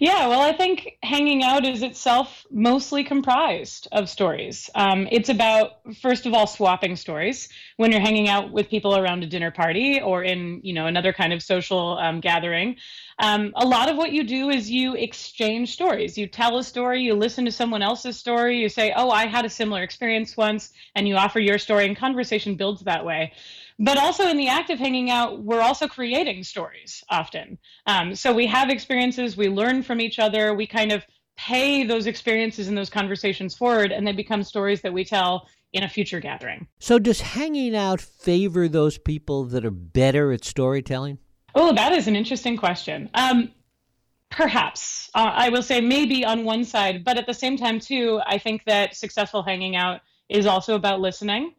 yeah, 0.00 0.26
well, 0.26 0.40
I 0.40 0.52
think 0.52 0.96
hanging 1.02 1.44
out 1.44 1.64
is 1.64 1.82
itself 1.82 2.44
mostly 2.50 3.04
comprised 3.04 3.86
of 3.92 4.08
stories. 4.08 4.68
Um, 4.74 5.06
it's 5.12 5.28
about, 5.28 5.78
first 6.00 6.26
of 6.26 6.34
all, 6.34 6.46
swapping 6.46 6.96
stories 6.96 7.48
when 7.76 7.92
you're 7.92 8.00
hanging 8.00 8.28
out 8.28 8.50
with 8.50 8.68
people 8.68 8.96
around 8.96 9.22
a 9.22 9.26
dinner 9.26 9.50
party 9.50 10.00
or 10.00 10.24
in, 10.24 10.60
you 10.64 10.72
know, 10.72 10.86
another 10.86 11.12
kind 11.12 11.32
of 11.32 11.42
social 11.42 11.98
um, 11.98 12.20
gathering. 12.20 12.76
Um, 13.18 13.52
a 13.54 13.64
lot 13.64 13.88
of 13.88 13.96
what 13.96 14.12
you 14.12 14.24
do 14.24 14.50
is 14.50 14.70
you 14.70 14.94
exchange 14.94 15.72
stories. 15.72 16.18
You 16.18 16.26
tell 16.26 16.58
a 16.58 16.64
story, 16.64 17.02
you 17.02 17.14
listen 17.14 17.44
to 17.44 17.52
someone 17.52 17.82
else's 17.82 18.18
story, 18.18 18.58
you 18.58 18.68
say, 18.68 18.92
"Oh, 18.94 19.10
I 19.10 19.26
had 19.26 19.46
a 19.46 19.50
similar 19.50 19.82
experience 19.82 20.36
once," 20.36 20.72
and 20.94 21.08
you 21.08 21.16
offer 21.16 21.40
your 21.40 21.58
story, 21.58 21.86
and 21.86 21.96
conversation 21.96 22.56
builds 22.56 22.82
that 22.82 23.06
way 23.06 23.32
but 23.78 23.98
also 23.98 24.28
in 24.28 24.36
the 24.36 24.48
act 24.48 24.70
of 24.70 24.78
hanging 24.78 25.10
out 25.10 25.42
we're 25.42 25.60
also 25.60 25.86
creating 25.86 26.42
stories 26.42 27.02
often 27.10 27.58
um, 27.86 28.14
so 28.14 28.32
we 28.32 28.46
have 28.46 28.70
experiences 28.70 29.36
we 29.36 29.48
learn 29.48 29.82
from 29.82 30.00
each 30.00 30.18
other 30.18 30.54
we 30.54 30.66
kind 30.66 30.92
of 30.92 31.04
pay 31.36 31.84
those 31.84 32.06
experiences 32.06 32.68
and 32.68 32.78
those 32.78 32.88
conversations 32.88 33.54
forward 33.54 33.92
and 33.92 34.06
they 34.06 34.12
become 34.12 34.42
stories 34.42 34.80
that 34.80 34.92
we 34.92 35.04
tell 35.04 35.46
in 35.72 35.82
a 35.82 35.88
future 35.88 36.20
gathering 36.20 36.66
so 36.78 36.98
does 36.98 37.20
hanging 37.20 37.76
out 37.76 38.00
favor 38.00 38.68
those 38.68 38.96
people 38.96 39.44
that 39.44 39.64
are 39.64 39.70
better 39.70 40.32
at 40.32 40.44
storytelling 40.44 41.18
Oh, 41.58 41.72
that 41.72 41.92
is 41.92 42.06
an 42.06 42.14
interesting 42.14 42.58
question. 42.58 43.08
Um, 43.14 43.50
perhaps 44.30 45.08
uh, 45.14 45.32
I 45.34 45.48
will 45.48 45.62
say 45.62 45.80
maybe 45.80 46.22
on 46.22 46.44
one 46.44 46.66
side, 46.66 47.02
but 47.02 47.16
at 47.16 47.26
the 47.26 47.32
same 47.32 47.56
time 47.56 47.80
too, 47.80 48.20
I 48.26 48.36
think 48.36 48.64
that 48.64 48.94
successful 48.94 49.42
hanging 49.42 49.74
out 49.74 50.02
is 50.28 50.44
also 50.44 50.74
about 50.74 51.00
listening. 51.00 51.54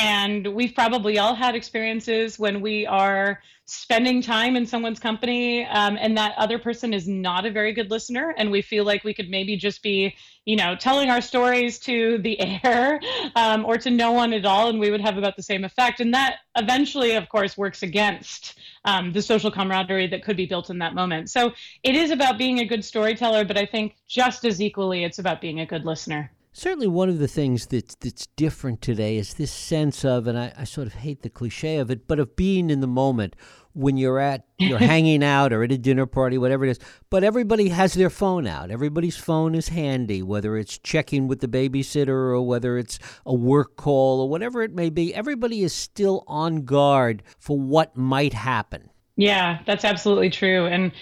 And 0.00 0.54
we've 0.54 0.74
probably 0.74 1.18
all 1.18 1.34
had 1.34 1.54
experiences 1.54 2.38
when 2.38 2.62
we 2.62 2.86
are 2.86 3.42
spending 3.66 4.22
time 4.22 4.56
in 4.56 4.64
someone's 4.64 4.98
company 4.98 5.66
um, 5.66 5.98
and 6.00 6.16
that 6.16 6.34
other 6.38 6.58
person 6.58 6.94
is 6.94 7.06
not 7.06 7.44
a 7.44 7.50
very 7.50 7.74
good 7.74 7.90
listener. 7.90 8.34
And 8.38 8.50
we 8.50 8.62
feel 8.62 8.84
like 8.84 9.04
we 9.04 9.12
could 9.12 9.28
maybe 9.28 9.56
just 9.56 9.82
be, 9.82 10.16
you 10.46 10.56
know, 10.56 10.74
telling 10.74 11.10
our 11.10 11.20
stories 11.20 11.78
to 11.80 12.16
the 12.16 12.40
air 12.64 12.98
um, 13.36 13.66
or 13.66 13.76
to 13.76 13.90
no 13.90 14.12
one 14.12 14.32
at 14.32 14.46
all. 14.46 14.70
And 14.70 14.80
we 14.80 14.90
would 14.90 15.02
have 15.02 15.18
about 15.18 15.36
the 15.36 15.42
same 15.42 15.64
effect. 15.64 16.00
And 16.00 16.14
that 16.14 16.36
eventually, 16.56 17.12
of 17.12 17.28
course, 17.28 17.58
works 17.58 17.82
against 17.82 18.58
um, 18.86 19.12
the 19.12 19.20
social 19.20 19.50
camaraderie 19.50 20.08
that 20.08 20.24
could 20.24 20.36
be 20.38 20.46
built 20.46 20.70
in 20.70 20.78
that 20.78 20.94
moment. 20.94 21.28
So 21.28 21.52
it 21.82 21.94
is 21.94 22.10
about 22.10 22.38
being 22.38 22.60
a 22.60 22.64
good 22.64 22.86
storyteller, 22.86 23.44
but 23.44 23.58
I 23.58 23.66
think 23.66 23.96
just 24.08 24.46
as 24.46 24.62
equally, 24.62 25.04
it's 25.04 25.18
about 25.18 25.42
being 25.42 25.60
a 25.60 25.66
good 25.66 25.84
listener. 25.84 26.32
Certainly, 26.52 26.88
one 26.88 27.08
of 27.08 27.18
the 27.18 27.28
things 27.28 27.66
that's, 27.66 27.94
that's 27.94 28.26
different 28.34 28.82
today 28.82 29.16
is 29.16 29.34
this 29.34 29.52
sense 29.52 30.04
of, 30.04 30.26
and 30.26 30.36
I, 30.36 30.52
I 30.56 30.64
sort 30.64 30.88
of 30.88 30.94
hate 30.94 31.22
the 31.22 31.30
cliche 31.30 31.76
of 31.76 31.90
it, 31.90 32.08
but 32.08 32.18
of 32.18 32.34
being 32.34 32.70
in 32.70 32.80
the 32.80 32.88
moment 32.88 33.36
when 33.72 33.96
you're 33.96 34.18
at 34.18 34.44
you're 34.58 34.78
hanging 34.92 35.22
out 35.22 35.52
or 35.52 35.62
at 35.62 35.70
a 35.70 35.78
dinner 35.78 36.06
party 36.06 36.38
whatever 36.38 36.64
it 36.64 36.70
is. 36.70 36.78
But 37.08 37.22
everybody 37.22 37.68
has 37.68 37.94
their 37.94 38.10
phone 38.10 38.46
out. 38.46 38.70
Everybody's 38.70 39.16
phone 39.16 39.54
is 39.54 39.68
handy 39.68 40.22
whether 40.22 40.56
it's 40.56 40.78
checking 40.78 41.28
with 41.28 41.40
the 41.40 41.48
babysitter 41.48 42.08
or 42.08 42.42
whether 42.42 42.78
it's 42.78 42.98
a 43.24 43.34
work 43.34 43.76
call 43.76 44.20
or 44.20 44.28
whatever 44.28 44.62
it 44.62 44.74
may 44.74 44.90
be. 44.90 45.14
Everybody 45.14 45.62
is 45.62 45.72
still 45.72 46.24
on 46.26 46.64
guard 46.64 47.22
for 47.38 47.58
what 47.58 47.96
might 47.96 48.34
happen 48.34 48.89
yeah, 49.20 49.58
that's 49.66 49.84
absolutely 49.84 50.30
true. 50.30 50.66
And 50.66 50.92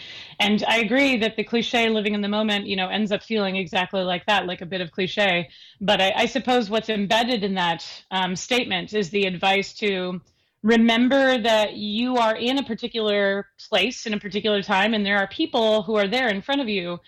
and 0.41 0.65
I 0.69 0.79
agree 0.79 1.17
that 1.19 1.37
the 1.37 1.45
cliche 1.45 1.89
living 1.89 2.15
in 2.15 2.21
the 2.21 2.29
moment, 2.29 2.67
you 2.67 2.77
know, 2.77 2.89
ends 2.89 3.11
up 3.11 3.23
feeling 3.23 3.57
exactly 3.57 4.03
like 4.03 4.27
that, 4.27 4.47
like 4.47 4.61
a 4.61 4.67
bit 4.67 4.81
of 4.81 4.91
cliche. 4.93 5.49
But 5.81 6.01
I, 6.01 6.13
I 6.17 6.27
suppose 6.27 6.71
what's 6.71 6.89
embedded 6.89 7.43
in 7.43 7.55
that 7.55 7.85
um, 8.11 8.37
statement 8.37 8.93
is 8.93 9.11
the 9.11 9.25
advice 9.25 9.73
to 9.75 10.21
remember 10.63 11.39
that 11.39 11.75
you 11.75 12.17
are 12.17 12.35
in 12.35 12.59
a 12.59 12.63
particular 12.65 13.47
place 13.69 14.07
in 14.07 14.15
a 14.15 14.19
particular 14.19 14.61
time 14.61 14.93
and 14.93 15.07
there 15.07 15.19
are 15.19 15.29
people 15.29 15.85
who 15.85 15.95
are 15.97 16.09
there 16.09 16.29
in 16.29 16.43
front 16.43 16.61
of 16.61 16.69
you 16.69 16.99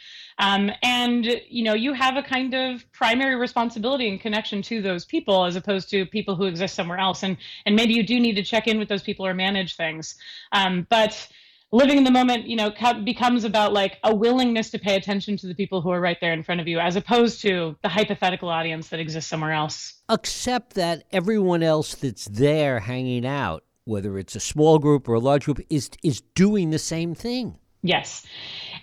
um, 0.41 0.71
and 0.83 1.41
you 1.49 1.63
know 1.63 1.75
you 1.75 1.93
have 1.93 2.17
a 2.17 2.23
kind 2.23 2.55
of 2.55 2.91
primary 2.93 3.37
responsibility 3.37 4.09
and 4.09 4.21
connection 4.21 4.63
to 4.63 4.81
those 4.81 5.05
people 5.05 5.45
as 5.45 5.55
opposed 5.55 5.91
to 5.91 6.07
people 6.07 6.35
who 6.35 6.47
exist 6.47 6.75
somewhere 6.75 6.99
else. 6.99 7.23
And 7.23 7.37
and 7.67 7.77
maybe 7.77 7.93
you 7.93 8.03
do 8.03 8.19
need 8.19 8.35
to 8.35 8.43
check 8.43 8.67
in 8.67 8.79
with 8.79 8.89
those 8.89 9.03
people 9.03 9.27
or 9.27 9.35
manage 9.35 9.77
things. 9.77 10.17
Um, 10.53 10.87
but 10.89 11.29
living 11.73 11.99
in 11.99 12.05
the 12.05 12.11
moment 12.11 12.47
you 12.47 12.57
know 12.57 12.73
becomes 13.05 13.45
about 13.45 13.73
like 13.73 13.99
a 14.03 14.13
willingness 14.13 14.71
to 14.71 14.79
pay 14.79 14.97
attention 14.97 15.37
to 15.37 15.47
the 15.47 15.55
people 15.55 15.83
who 15.83 15.91
are 15.91 16.01
right 16.01 16.19
there 16.21 16.33
in 16.33 16.43
front 16.43 16.61
of 16.61 16.67
you 16.67 16.81
as 16.81 16.97
opposed 16.97 17.41
to 17.43 17.77
the 17.83 17.89
hypothetical 17.89 18.49
audience 18.49 18.89
that 18.89 18.99
exists 18.99 19.29
somewhere 19.31 19.53
else. 19.53 19.95
Accept 20.09 20.75
that 20.75 21.05
everyone 21.13 21.63
else 21.63 21.95
that's 21.95 22.25
there 22.25 22.81
hanging 22.81 23.27
out 23.27 23.63
whether 23.85 24.19
it's 24.19 24.37
a 24.37 24.41
small 24.41 24.79
group 24.79 25.09
or 25.09 25.15
a 25.15 25.21
large 25.21 25.45
group 25.45 25.61
is 25.69 25.91
is 26.03 26.23
doing 26.35 26.71
the 26.71 26.79
same 26.79 27.15
thing 27.15 27.59
yes. 27.83 28.27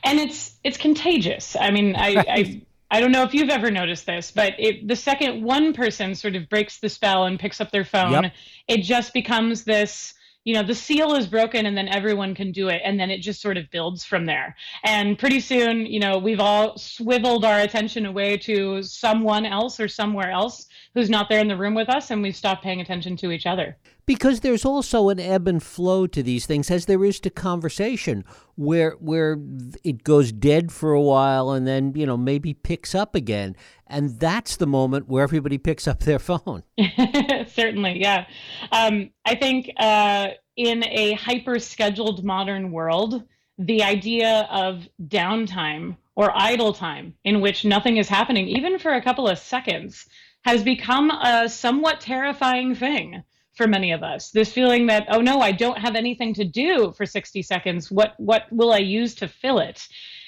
And 0.04 0.20
it's 0.20 0.56
it's 0.64 0.78
contagious. 0.78 1.56
I 1.60 1.72
mean 1.72 1.96
i. 1.96 2.24
I 2.28 2.62
I 2.90 3.02
don't 3.02 3.12
know 3.12 3.24
if 3.24 3.34
you've 3.34 3.50
ever 3.50 3.70
noticed 3.70 4.06
this, 4.06 4.32
but 4.32 4.54
it, 4.58 4.88
the 4.88 4.96
second 4.96 5.44
one 5.44 5.74
person 5.74 6.16
sort 6.16 6.38
of 6.38 6.48
breaks 6.48 6.80
the 6.80 6.88
spell 6.88 7.26
and 7.26 7.38
picks 7.38 7.60
up 7.60 7.72
their 7.72 7.84
phone, 7.84 8.24
yep. 8.24 8.34
it 8.70 8.78
just 8.78 9.14
becomes 9.14 9.66
this 9.66 10.14
you 10.46 10.54
know 10.54 10.64
the 10.64 10.74
seal 10.74 11.14
is 11.14 11.28
broken 11.28 11.66
and 11.66 11.78
then 11.78 11.90
everyone 11.90 12.34
can 12.34 12.54
do 12.54 12.70
it. 12.70 12.82
And 12.86 12.98
then 12.98 13.12
it 13.12 13.18
just 13.18 13.42
sort 13.42 13.58
of 13.58 13.70
builds 13.70 14.06
from 14.06 14.26
there. 14.26 14.56
And 14.86 15.20
pretty 15.20 15.42
soon 15.42 15.86
you 15.86 16.00
know 16.00 16.18
we've 16.18 16.40
all 16.40 16.78
swiveled 16.78 17.44
our 17.44 17.60
attention 17.60 18.06
away 18.06 18.38
to 18.38 18.82
someone 18.82 19.46
else 19.46 19.78
or 19.78 19.90
somewhere 19.90 20.32
else 20.32 20.68
who's 20.94 21.10
not 21.10 21.28
there 21.28 21.42
in 21.42 21.50
the 21.50 21.58
room 21.58 21.76
with 21.76 21.90
us 21.90 22.12
and 22.12 22.24
we've 22.24 22.36
stopped 22.36 22.64
paying 22.64 22.80
attention 22.80 23.18
to 23.18 23.32
each 23.32 23.46
other. 23.46 23.76
Because 24.06 24.40
there's 24.40 24.64
also 24.64 25.10
an 25.10 25.20
ebb 25.20 25.50
and 25.50 25.62
flow 25.62 26.08
to 26.08 26.24
these 26.24 26.46
things 26.46 26.72
as 26.72 26.86
there 26.86 27.04
is 27.04 27.20
to 27.20 27.30
conversation 27.30 28.24
where 28.58 28.92
where 29.00 29.38
it 29.84 30.04
goes 30.04 30.32
dead 30.32 30.72
for 30.72 30.92
a 30.92 31.02
while 31.02 31.52
and 31.52 31.66
then 31.66 31.94
you 31.96 32.06
know 32.06 32.18
maybe 32.18 32.54
picks 32.54 32.94
up 32.94 33.16
again. 33.16 33.56
And 33.86 34.20
that's 34.20 34.58
the 34.58 34.68
moment 34.68 35.08
where 35.08 35.24
everybody 35.24 35.58
picks 35.58 35.88
up 35.88 36.02
their 36.02 36.20
phone. 36.20 36.64
Certainly 37.48 38.02
yeah. 38.02 38.26
Um, 38.72 39.12
i 39.26 39.36
think 39.36 39.72
uh, 39.78 40.30
in 40.56 40.84
a 40.86 41.14
hyper 41.14 41.60
scheduled 41.60 42.24
modern 42.24 42.72
world 42.72 43.24
the 43.60 43.84
idea 43.84 44.48
of 44.52 44.88
downtime 45.08 45.96
or 46.16 46.32
idle 46.36 46.74
time 46.74 47.14
in 47.24 47.42
which 47.42 47.66
nothing 47.66 47.98
is 47.98 48.10
happening 48.10 48.48
even 48.48 48.80
for 48.80 48.94
a 48.94 49.02
couple 49.02 49.28
of 49.28 49.38
seconds 49.38 50.08
has 50.44 50.64
become 50.64 51.12
a 51.12 51.50
somewhat 51.50 52.02
terrifying 52.02 52.74
thing 52.74 53.24
for 53.58 53.68
many 53.68 53.92
of 53.92 54.04
us. 54.04 54.30
This 54.30 54.52
feeling 54.52 54.86
that 54.88 55.08
oh 55.10 55.20
no 55.20 55.42
i 55.42 55.52
don't 55.52 55.80
have 55.80 55.96
anything 55.96 56.34
to 56.36 56.46
do 56.46 56.94
for 56.96 57.06
60 57.06 57.42
seconds. 57.42 57.92
What 57.92 58.14
what 58.18 58.44
will 58.52 58.72
i 58.72 58.78
use 58.78 59.16
to 59.16 59.28
fill 59.28 59.60
it? 59.60 59.88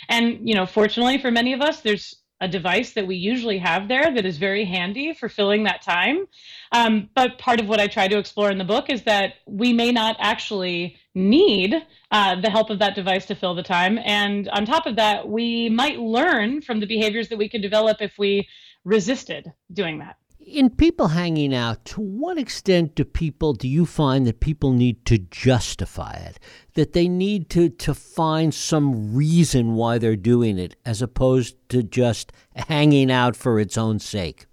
And 0.10 0.48
you 0.48 0.56
know 0.56 0.66
fortunately 0.66 1.20
for 1.20 1.32
many 1.32 1.54
of 1.54 1.62
us 1.62 1.82
there's 1.82 2.16
a 2.42 2.48
device 2.48 2.94
that 2.94 3.06
we 3.06 3.18
usually 3.18 3.58
have 3.58 3.90
there 3.90 4.14
that 4.16 4.26
is 4.26 4.38
very 4.38 4.64
handy 4.64 5.14
for 5.14 5.28
filling 5.28 5.64
that 5.64 5.82
time. 5.82 6.26
Um, 6.72 7.10
but 7.14 7.38
part 7.38 7.60
of 7.60 7.68
what 7.68 7.80
i 7.80 7.88
try 7.88 8.08
to 8.08 8.18
explore 8.18 8.50
in 8.50 8.58
the 8.58 8.64
book 8.64 8.90
is 8.90 9.04
that 9.04 9.36
we 9.46 9.72
may 9.72 9.92
not 9.92 10.18
actually 10.20 10.98
need 11.14 11.76
uh, 12.12 12.40
the 12.42 12.50
help 12.50 12.70
of 12.70 12.80
that 12.80 12.96
device 12.96 13.26
to 13.28 13.36
fill 13.36 13.56
the 13.56 13.64
time. 13.64 14.00
And 14.04 14.50
on 14.50 14.66
top 14.66 14.88
of 14.88 14.96
that 14.96 15.30
we 15.30 15.70
might 15.70 16.00
learn 16.00 16.62
from 16.62 16.80
the 16.80 16.88
behaviors 16.88 17.30
that 17.30 17.38
we 17.38 17.50
could 17.50 17.62
develop 17.62 18.02
if 18.02 18.18
we 18.18 18.48
resisted 18.86 19.52
doing 19.72 20.00
that 20.00 20.16
in 20.40 20.70
people 20.70 21.10
hanging 21.10 21.54
out, 21.54 21.86
to 21.86 22.02
what 22.02 22.38
extent 22.38 22.96
do 22.96 23.04
people 23.04 23.54
do 23.54 23.68
you 23.68 23.86
find 23.86 24.26
that 24.26 24.40
people 24.40 24.72
need 24.72 25.06
to 25.06 25.18
justify 25.18 26.14
it? 26.14 26.40
That 26.74 26.94
they 26.94 27.08
need 27.08 27.50
to, 27.52 27.70
to 27.70 27.94
find 27.94 28.54
some 28.54 29.14
reason 29.14 29.76
why 29.76 29.98
they're 29.98 30.16
doing 30.16 30.58
it 30.58 30.76
as 30.86 31.02
opposed 31.02 31.56
to 31.70 31.84
just 31.84 32.32
hanging 32.56 33.12
out 33.12 33.36
for 33.36 33.60
its 33.60 33.78
own 33.78 34.00
sake? 34.00 34.46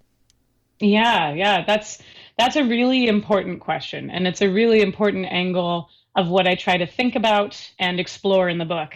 Yeah, 0.79 1.33
yeah, 1.33 1.65
that's 1.65 2.03
that's 2.37 2.55
a 2.55 2.63
really 2.63 3.07
important 3.07 3.61
question. 3.61 4.11
And 4.11 4.27
it's 4.27 4.41
a 4.41 4.49
really 4.49 4.81
important 4.81 5.25
angle 5.25 5.89
of 6.15 6.27
what 6.27 6.47
I 6.47 6.53
try 6.55 6.77
to 6.77 6.85
think 6.85 7.15
about 7.15 7.59
and 7.79 7.99
explore 7.99 8.49
in 8.49 8.59
the 8.59 8.65
book. 8.65 8.93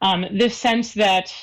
Um, 0.00 0.24
this 0.32 0.56
sense 0.56 0.94
that 0.94 1.34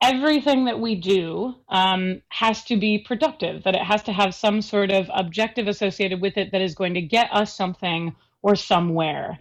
everything 0.00 0.66
that 0.66 0.78
we 0.78 0.94
do 0.94 1.54
um, 1.68 2.22
has 2.28 2.64
to 2.64 2.76
be 2.76 2.98
productive, 2.98 3.64
that 3.64 3.74
it 3.74 3.82
has 3.82 4.02
to 4.04 4.12
have 4.12 4.34
some 4.34 4.62
sort 4.62 4.90
of 4.90 5.10
objective 5.12 5.66
associated 5.66 6.20
with 6.20 6.36
it 6.36 6.52
that 6.52 6.60
is 6.60 6.74
going 6.74 6.94
to 6.94 7.00
get 7.00 7.28
us 7.32 7.54
something 7.54 8.14
or 8.42 8.54
somewhere. 8.54 9.38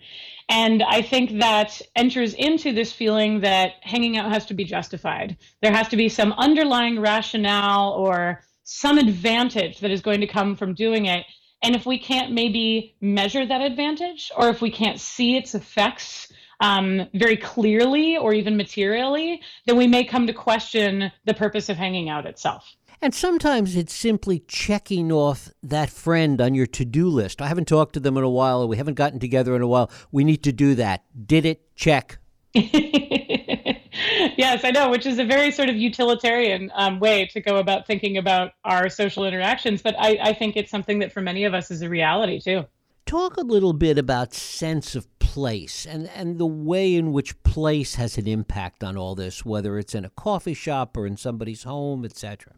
And 0.49 0.81
I 0.81 1.01
think 1.01 1.39
that 1.39 1.81
enters 1.95 2.33
into 2.33 2.71
this 2.71 2.93
feeling 2.93 3.41
that 3.41 3.73
hanging 3.81 4.17
out 4.17 4.31
has 4.31 4.45
to 4.47 4.53
be 4.53 4.63
justified. 4.63 5.37
There 5.61 5.73
has 5.73 5.89
to 5.89 5.97
be 5.97 6.09
some 6.09 6.33
underlying 6.33 6.99
rationale 6.99 7.91
or 7.91 8.41
some 8.63 8.97
advantage 8.97 9.79
that 9.79 9.91
is 9.91 10.01
going 10.01 10.21
to 10.21 10.27
come 10.27 10.55
from 10.55 10.73
doing 10.73 11.05
it. 11.05 11.25
And 11.63 11.75
if 11.75 11.85
we 11.85 11.99
can't 11.99 12.31
maybe 12.31 12.95
measure 13.01 13.45
that 13.45 13.61
advantage, 13.61 14.31
or 14.37 14.49
if 14.49 14.61
we 14.61 14.71
can't 14.71 14.99
see 14.99 15.35
its 15.35 15.53
effects 15.53 16.26
um, 16.59 17.07
very 17.13 17.37
clearly 17.37 18.17
or 18.17 18.33
even 18.33 18.57
materially, 18.57 19.41
then 19.65 19.77
we 19.77 19.87
may 19.87 20.03
come 20.03 20.27
to 20.27 20.33
question 20.33 21.11
the 21.25 21.33
purpose 21.33 21.69
of 21.69 21.77
hanging 21.77 22.09
out 22.09 22.25
itself. 22.25 22.75
And 22.99 23.13
sometimes 23.13 23.75
it's 23.75 23.93
simply 23.93 24.39
checking 24.47 25.11
off 25.11 25.51
that 25.61 25.91
friend 25.91 26.41
on 26.41 26.55
your 26.55 26.65
to 26.67 26.83
do 26.83 27.07
list. 27.07 27.41
I 27.41 27.47
haven't 27.47 27.67
talked 27.67 27.93
to 27.93 27.99
them 27.99 28.17
in 28.17 28.23
a 28.23 28.29
while, 28.29 28.63
or 28.63 28.67
we 28.67 28.77
haven't 28.77 28.95
gotten 28.95 29.19
together 29.19 29.55
in 29.55 29.61
a 29.61 29.67
while. 29.67 29.91
We 30.11 30.23
need 30.23 30.43
to 30.43 30.51
do 30.51 30.73
that. 30.75 31.03
Did 31.27 31.45
it? 31.45 31.75
Check. 31.75 32.17
yes, 34.37 34.63
I 34.63 34.71
know, 34.73 34.89
which 34.89 35.05
is 35.05 35.19
a 35.19 35.25
very 35.25 35.51
sort 35.51 35.69
of 35.69 35.75
utilitarian 35.75 36.71
um, 36.73 36.99
way 36.99 37.27
to 37.27 37.39
go 37.39 37.57
about 37.57 37.85
thinking 37.85 38.17
about 38.17 38.53
our 38.63 38.89
social 38.89 39.25
interactions. 39.25 39.83
But 39.83 39.95
I, 39.99 40.17
I 40.21 40.33
think 40.33 40.57
it's 40.57 40.71
something 40.71 40.97
that 40.99 41.11
for 41.11 41.21
many 41.21 41.45
of 41.45 41.53
us 41.53 41.69
is 41.69 41.83
a 41.83 41.89
reality 41.89 42.39
too. 42.39 42.65
Talk 43.05 43.37
a 43.37 43.41
little 43.41 43.73
bit 43.73 43.97
about 43.97 44.33
sense 44.33 44.95
of 44.95 45.16
place 45.37 45.85
and, 45.85 46.09
and 46.15 46.39
the 46.39 46.47
way 46.47 46.95
in 46.95 47.13
which 47.13 47.43
place 47.43 47.93
has 47.93 48.17
an 48.17 48.27
impact 48.27 48.83
on 48.83 48.97
all 48.97 49.13
this, 49.13 49.45
whether 49.45 49.77
it's 49.77 49.93
in 49.93 50.03
a 50.03 50.09
coffee 50.09 50.55
shop 50.55 50.97
or 50.97 51.05
in 51.05 51.15
somebody's 51.15 51.61
home, 51.61 52.03
etc. 52.03 52.53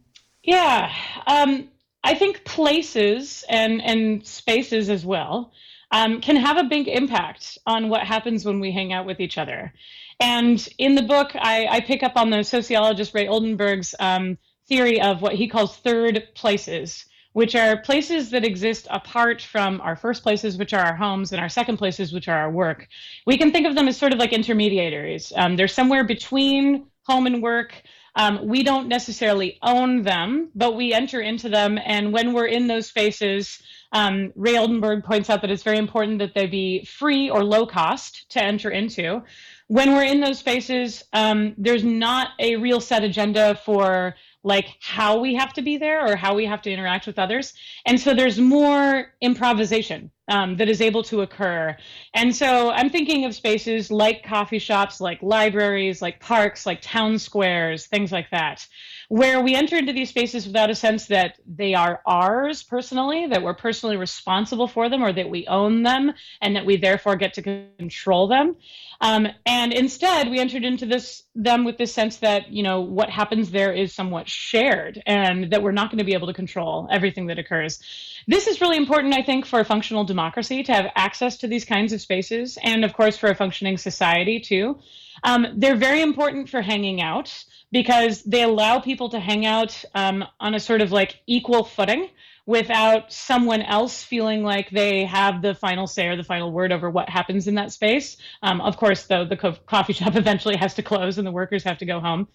Yeah, 0.45 0.89
um, 1.27 1.67
I 2.05 2.15
think 2.15 2.45
places 2.45 3.43
and, 3.49 3.81
and 3.81 4.25
spaces 4.25 4.89
as 4.89 5.05
well 5.05 5.51
um, 5.91 6.21
can 6.21 6.37
have 6.37 6.55
a 6.55 6.63
big 6.63 6.87
impact 6.87 7.57
on 7.65 7.89
what 7.89 8.03
happens 8.03 8.45
when 8.45 8.61
we 8.61 8.71
hang 8.71 8.93
out 8.93 9.05
with 9.05 9.19
each 9.19 9.37
other. 9.37 9.73
And 10.21 10.65
in 10.77 10.95
the 10.95 11.01
book, 11.01 11.31
I, 11.35 11.67
I 11.69 11.79
pick 11.81 12.01
up 12.01 12.13
on 12.15 12.29
the 12.29 12.43
sociologist 12.43 13.13
Ray 13.13 13.27
Oldenburg's 13.27 13.93
um, 13.99 14.37
theory 14.69 15.01
of 15.01 15.21
what 15.21 15.35
he 15.35 15.49
calls 15.49 15.75
third 15.75 16.29
places 16.33 17.05
which 17.33 17.55
are 17.55 17.77
places 17.77 18.31
that 18.31 18.43
exist 18.43 18.87
apart 18.89 19.41
from 19.41 19.81
our 19.81 19.95
first 19.95 20.23
places, 20.23 20.57
which 20.57 20.73
are 20.73 20.83
our 20.83 20.95
homes, 20.95 21.31
and 21.31 21.39
our 21.41 21.49
second 21.49 21.77
places, 21.77 22.11
which 22.11 22.27
are 22.27 22.37
our 22.37 22.51
work. 22.51 22.87
We 23.25 23.37
can 23.37 23.51
think 23.51 23.67
of 23.67 23.75
them 23.75 23.87
as 23.87 23.97
sort 23.97 24.13
of 24.13 24.19
like 24.19 24.33
intermediaries. 24.33 25.31
Um, 25.35 25.55
they're 25.55 25.67
somewhere 25.67 26.03
between 26.03 26.87
home 27.05 27.27
and 27.27 27.41
work. 27.41 27.73
Um, 28.15 28.47
we 28.47 28.63
don't 28.63 28.87
necessarily 28.87 29.57
own 29.61 30.01
them, 30.01 30.49
but 30.55 30.75
we 30.75 30.93
enter 30.93 31.21
into 31.21 31.49
them. 31.49 31.79
And 31.83 32.11
when 32.11 32.33
we're 32.33 32.47
in 32.47 32.67
those 32.67 32.87
spaces, 32.87 33.61
um, 33.91 34.33
Ray 34.35 34.57
Oldenburg 34.57 35.03
points 35.03 35.29
out 35.29 35.41
that 35.41 35.51
it's 35.51 35.63
very 35.63 35.77
important 35.77 36.19
that 36.19 36.33
they 36.33 36.45
be 36.45 36.85
free 36.85 37.29
or 37.29 37.43
low 37.43 37.65
cost 37.65 38.29
to 38.31 38.43
enter 38.43 38.69
into. 38.69 39.23
When 39.67 39.93
we're 39.93 40.03
in 40.03 40.19
those 40.19 40.39
spaces, 40.39 41.03
um, 41.13 41.53
there's 41.57 41.83
not 41.83 42.29
a 42.39 42.55
real 42.55 42.81
set 42.81 43.03
agenda 43.03 43.55
for 43.63 44.15
like 44.43 44.77
how 44.81 45.19
we 45.19 45.35
have 45.35 45.53
to 45.53 45.61
be 45.61 45.77
there 45.77 46.05
or 46.05 46.15
how 46.15 46.35
we 46.35 46.45
have 46.45 46.61
to 46.61 46.71
interact 46.71 47.07
with 47.07 47.19
others. 47.19 47.53
And 47.85 47.99
so 47.99 48.13
there's 48.13 48.39
more 48.39 49.13
improvisation 49.21 50.11
um, 50.29 50.55
that 50.57 50.69
is 50.69 50.79
able 50.79 51.03
to 51.03 51.21
occur. 51.21 51.75
And 52.13 52.33
so 52.33 52.71
I'm 52.71 52.89
thinking 52.89 53.25
of 53.25 53.35
spaces 53.35 53.91
like 53.91 54.23
coffee 54.23 54.59
shops, 54.59 55.01
like 55.01 55.21
libraries, 55.21 56.01
like 56.01 56.19
parks, 56.19 56.65
like 56.65 56.81
town 56.81 57.17
squares, 57.19 57.87
things 57.87 58.11
like 58.11 58.29
that, 58.29 58.65
where 59.09 59.41
we 59.41 59.55
enter 59.55 59.75
into 59.75 59.91
these 59.91 60.09
spaces 60.09 60.45
without 60.45 60.69
a 60.69 60.75
sense 60.75 61.07
that 61.07 61.39
they 61.47 61.73
are 61.73 62.01
ours 62.05 62.61
personally, 62.61 63.25
that 63.27 63.41
we're 63.41 63.55
personally 63.55 63.97
responsible 63.97 64.67
for 64.67 64.87
them, 64.87 65.03
or 65.03 65.11
that 65.11 65.29
we 65.29 65.47
own 65.47 65.81
them, 65.83 66.13
and 66.41 66.55
that 66.55 66.65
we 66.65 66.77
therefore 66.77 67.15
get 67.15 67.33
to 67.33 67.41
control 67.79 68.27
them. 68.27 68.55
Um, 69.01 69.27
and 69.45 69.73
instead, 69.73 70.29
we 70.29 70.39
entered 70.39 70.63
into 70.63 70.85
this 70.85 71.23
them 71.33 71.63
with 71.63 71.77
this 71.77 71.93
sense 71.93 72.17
that 72.17 72.51
you 72.51 72.61
know 72.61 72.81
what 72.81 73.09
happens 73.09 73.49
there 73.49 73.71
is 73.71 73.93
somewhat 73.93 74.29
shared, 74.29 75.01
and 75.07 75.51
that 75.51 75.63
we're 75.63 75.71
not 75.71 75.89
going 75.89 75.99
to 75.99 76.03
be 76.03 76.13
able 76.13 76.27
to 76.27 76.33
control 76.33 76.87
everything 76.91 77.27
that 77.27 77.39
occurs. 77.39 77.79
This 78.27 78.45
is 78.45 78.61
really 78.61 78.77
important, 78.77 79.15
I 79.15 79.23
think, 79.23 79.45
for 79.45 79.63
functional 79.63 80.03
democracy 80.03 80.18
to 80.65 80.73
have 80.73 80.91
access 80.95 81.37
to 81.37 81.47
these 81.47 81.65
kinds 81.65 81.93
of 81.93 82.01
spaces, 82.01 82.57
and 82.63 82.85
of 82.85 82.93
course 82.93 83.17
for 83.17 83.29
a 83.29 83.35
functioning 83.35 83.77
society 83.77 84.39
too. 84.39 84.79
Um, 85.23 85.47
they're 85.57 85.75
very 85.75 86.01
important 86.01 86.49
for 86.49 86.61
hanging 86.61 87.01
out 87.01 87.45
because 87.71 88.23
they 88.23 88.43
allow 88.43 88.79
people 88.79 89.09
to 89.09 89.19
hang 89.19 89.45
out 89.45 89.83
um, 89.93 90.23
on 90.39 90.55
a 90.55 90.59
sort 90.59 90.81
of 90.81 90.91
like 90.91 91.21
equal 91.27 91.63
footing 91.63 92.09
without 92.45 93.13
someone 93.13 93.61
else 93.61 94.03
feeling 94.03 94.43
like 94.43 94.71
they 94.71 95.05
have 95.05 95.43
the 95.43 95.53
final 95.53 95.85
say 95.85 96.07
or 96.07 96.15
the 96.15 96.23
final 96.23 96.51
word 96.51 96.71
over 96.71 96.89
what 96.89 97.07
happens 97.07 97.47
in 97.47 97.55
that 97.55 97.71
space. 97.71 98.17
Um, 98.41 98.59
of 98.61 98.75
course, 98.75 99.05
though, 99.05 99.23
the 99.23 99.37
co- 99.37 99.57
coffee 99.67 99.93
shop 99.93 100.15
eventually 100.15 100.55
has 100.55 100.73
to 100.75 100.81
close 100.81 101.19
and 101.19 101.27
the 101.27 101.31
workers 101.31 101.63
have 101.63 101.77
to 101.77 101.85
go 101.85 101.99
home. 101.99 102.27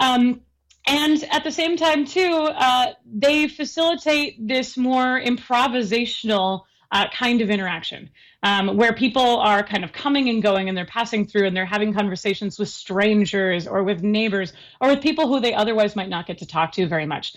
Um, 0.00 0.40
and 0.84 1.22
at 1.30 1.44
the 1.44 1.52
same 1.52 1.76
time, 1.76 2.06
too, 2.06 2.48
uh, 2.52 2.94
they 3.06 3.46
facilitate 3.46 4.48
this 4.48 4.76
more 4.76 5.20
improvisational 5.20 6.62
uh, 6.92 7.08
kind 7.08 7.40
of 7.40 7.50
interaction 7.50 8.10
um, 8.42 8.76
where 8.76 8.92
people 8.92 9.38
are 9.38 9.62
kind 9.62 9.82
of 9.82 9.92
coming 9.92 10.28
and 10.28 10.42
going 10.42 10.68
and 10.68 10.76
they're 10.76 10.84
passing 10.84 11.26
through 11.26 11.46
and 11.46 11.56
they're 11.56 11.64
having 11.64 11.94
conversations 11.94 12.58
with 12.58 12.68
strangers 12.68 13.66
or 13.66 13.82
with 13.82 14.02
neighbors 14.02 14.52
or 14.80 14.88
with 14.90 15.02
people 15.02 15.26
who 15.26 15.40
they 15.40 15.54
otherwise 15.54 15.96
might 15.96 16.08
not 16.08 16.26
get 16.26 16.38
to 16.38 16.46
talk 16.46 16.72
to 16.72 16.86
very 16.86 17.06
much. 17.06 17.34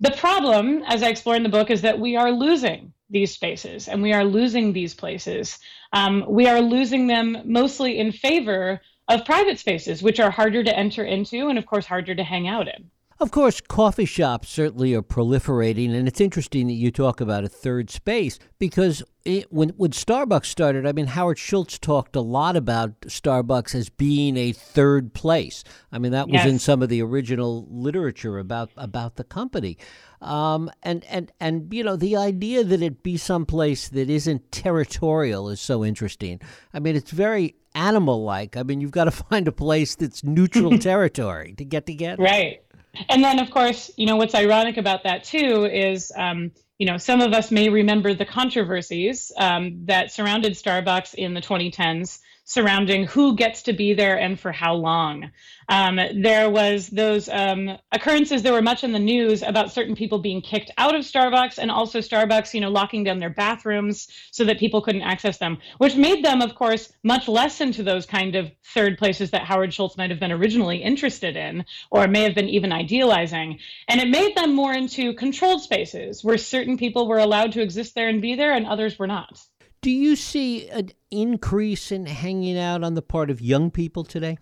The 0.00 0.10
problem, 0.10 0.82
as 0.86 1.02
I 1.02 1.08
explore 1.08 1.36
in 1.36 1.42
the 1.42 1.48
book, 1.48 1.70
is 1.70 1.82
that 1.82 1.98
we 1.98 2.16
are 2.16 2.30
losing 2.30 2.92
these 3.08 3.32
spaces 3.32 3.88
and 3.88 4.02
we 4.02 4.12
are 4.12 4.24
losing 4.24 4.72
these 4.72 4.94
places. 4.94 5.58
Um, 5.92 6.24
we 6.28 6.48
are 6.48 6.60
losing 6.60 7.06
them 7.06 7.38
mostly 7.44 7.98
in 7.98 8.12
favor 8.12 8.80
of 9.08 9.24
private 9.24 9.58
spaces, 9.58 10.02
which 10.02 10.18
are 10.20 10.30
harder 10.30 10.64
to 10.64 10.76
enter 10.76 11.04
into 11.04 11.48
and, 11.48 11.58
of 11.58 11.66
course, 11.66 11.86
harder 11.86 12.14
to 12.14 12.24
hang 12.24 12.48
out 12.48 12.66
in. 12.66 12.90
Of 13.18 13.30
course, 13.30 13.62
coffee 13.62 14.04
shops 14.04 14.50
certainly 14.50 14.94
are 14.94 15.02
proliferating, 15.02 15.94
and 15.94 16.06
it's 16.06 16.20
interesting 16.20 16.66
that 16.66 16.74
you 16.74 16.90
talk 16.90 17.22
about 17.22 17.44
a 17.44 17.48
third 17.48 17.88
space 17.88 18.38
because 18.58 19.02
it, 19.24 19.50
when 19.50 19.70
when 19.70 19.92
Starbucks 19.92 20.44
started, 20.44 20.86
I 20.86 20.92
mean 20.92 21.06
Howard 21.06 21.38
Schultz 21.38 21.78
talked 21.78 22.14
a 22.14 22.20
lot 22.20 22.56
about 22.56 23.00
Starbucks 23.02 23.74
as 23.74 23.88
being 23.88 24.36
a 24.36 24.52
third 24.52 25.14
place. 25.14 25.64
I 25.90 25.98
mean 25.98 26.12
that 26.12 26.26
was 26.26 26.34
yes. 26.34 26.46
in 26.46 26.58
some 26.58 26.82
of 26.82 26.90
the 26.90 27.00
original 27.00 27.66
literature 27.70 28.38
about 28.38 28.70
about 28.76 29.16
the 29.16 29.24
company, 29.24 29.78
um, 30.20 30.70
and 30.82 31.02
and 31.06 31.32
and 31.40 31.72
you 31.72 31.84
know 31.84 31.96
the 31.96 32.16
idea 32.16 32.64
that 32.64 32.82
it 32.82 33.02
be 33.02 33.16
someplace 33.16 33.88
that 33.88 34.10
isn't 34.10 34.52
territorial 34.52 35.48
is 35.48 35.60
so 35.60 35.82
interesting. 35.82 36.38
I 36.74 36.80
mean 36.80 36.96
it's 36.96 37.12
very 37.12 37.56
animal 37.74 38.24
like. 38.24 38.58
I 38.58 38.62
mean 38.62 38.82
you've 38.82 38.90
got 38.90 39.04
to 39.04 39.10
find 39.30 39.48
a 39.48 39.52
place 39.52 39.94
that's 39.96 40.22
neutral 40.22 40.78
territory 40.78 41.54
to 41.56 41.64
get 41.64 41.86
together. 41.86 42.22
Right. 42.22 42.60
And 43.08 43.22
then, 43.22 43.38
of 43.38 43.50
course, 43.50 43.90
you 43.96 44.06
know, 44.06 44.16
what's 44.16 44.34
ironic 44.34 44.76
about 44.76 45.04
that 45.04 45.24
too 45.24 45.64
is, 45.64 46.12
um, 46.16 46.52
you 46.78 46.86
know, 46.86 46.98
some 46.98 47.20
of 47.20 47.32
us 47.32 47.50
may 47.50 47.68
remember 47.68 48.14
the 48.14 48.24
controversies 48.24 49.32
um, 49.38 49.86
that 49.86 50.12
surrounded 50.12 50.52
Starbucks 50.52 51.14
in 51.14 51.34
the 51.34 51.40
2010s 51.40 52.18
surrounding 52.46 53.04
who 53.04 53.34
gets 53.34 53.62
to 53.62 53.72
be 53.72 53.92
there 53.92 54.16
and 54.18 54.38
for 54.38 54.52
how 54.52 54.72
long. 54.72 55.32
Um, 55.68 55.98
there 56.22 56.48
was 56.48 56.86
those 56.86 57.28
um, 57.28 57.76
occurrences 57.90 58.42
that 58.42 58.52
were 58.52 58.62
much 58.62 58.84
in 58.84 58.92
the 58.92 59.00
news 59.00 59.42
about 59.42 59.72
certain 59.72 59.96
people 59.96 60.20
being 60.20 60.40
kicked 60.40 60.70
out 60.78 60.94
of 60.94 61.02
Starbucks 61.02 61.58
and 61.58 61.72
also 61.72 61.98
Starbucks, 61.98 62.54
you 62.54 62.60
know, 62.60 62.70
locking 62.70 63.02
down 63.02 63.18
their 63.18 63.30
bathrooms 63.30 64.06
so 64.30 64.44
that 64.44 64.60
people 64.60 64.80
couldn't 64.80 65.02
access 65.02 65.38
them, 65.38 65.58
which 65.78 65.96
made 65.96 66.24
them, 66.24 66.40
of 66.40 66.54
course, 66.54 66.92
much 67.02 67.26
less 67.26 67.60
into 67.60 67.82
those 67.82 68.06
kind 68.06 68.36
of 68.36 68.52
third 68.74 68.96
places 68.96 69.32
that 69.32 69.42
Howard 69.42 69.74
Schultz 69.74 69.96
might 69.96 70.10
have 70.10 70.20
been 70.20 70.30
originally 70.30 70.80
interested 70.80 71.36
in 71.36 71.64
or 71.90 72.06
may 72.06 72.22
have 72.22 72.36
been 72.36 72.48
even 72.48 72.72
idealizing. 72.72 73.58
And 73.88 74.00
it 74.00 74.08
made 74.08 74.36
them 74.36 74.54
more 74.54 74.72
into 74.72 75.14
controlled 75.14 75.62
spaces 75.62 76.22
where 76.22 76.38
certain 76.38 76.78
people 76.78 77.08
were 77.08 77.18
allowed 77.18 77.52
to 77.52 77.62
exist 77.62 77.96
there 77.96 78.08
and 78.08 78.22
be 78.22 78.36
there 78.36 78.52
and 78.52 78.66
others 78.66 79.00
were 79.00 79.08
not. 79.08 79.36
Do 79.80 79.90
you 79.90 80.16
see 80.16 80.68
an 80.68 80.90
increase 81.10 81.92
in 81.92 82.06
hanging 82.06 82.58
out 82.58 82.82
on 82.82 82.94
the 82.94 83.02
part 83.02 83.30
of 83.30 83.40
young 83.40 83.70
people 83.70 84.04
today? 84.04 84.38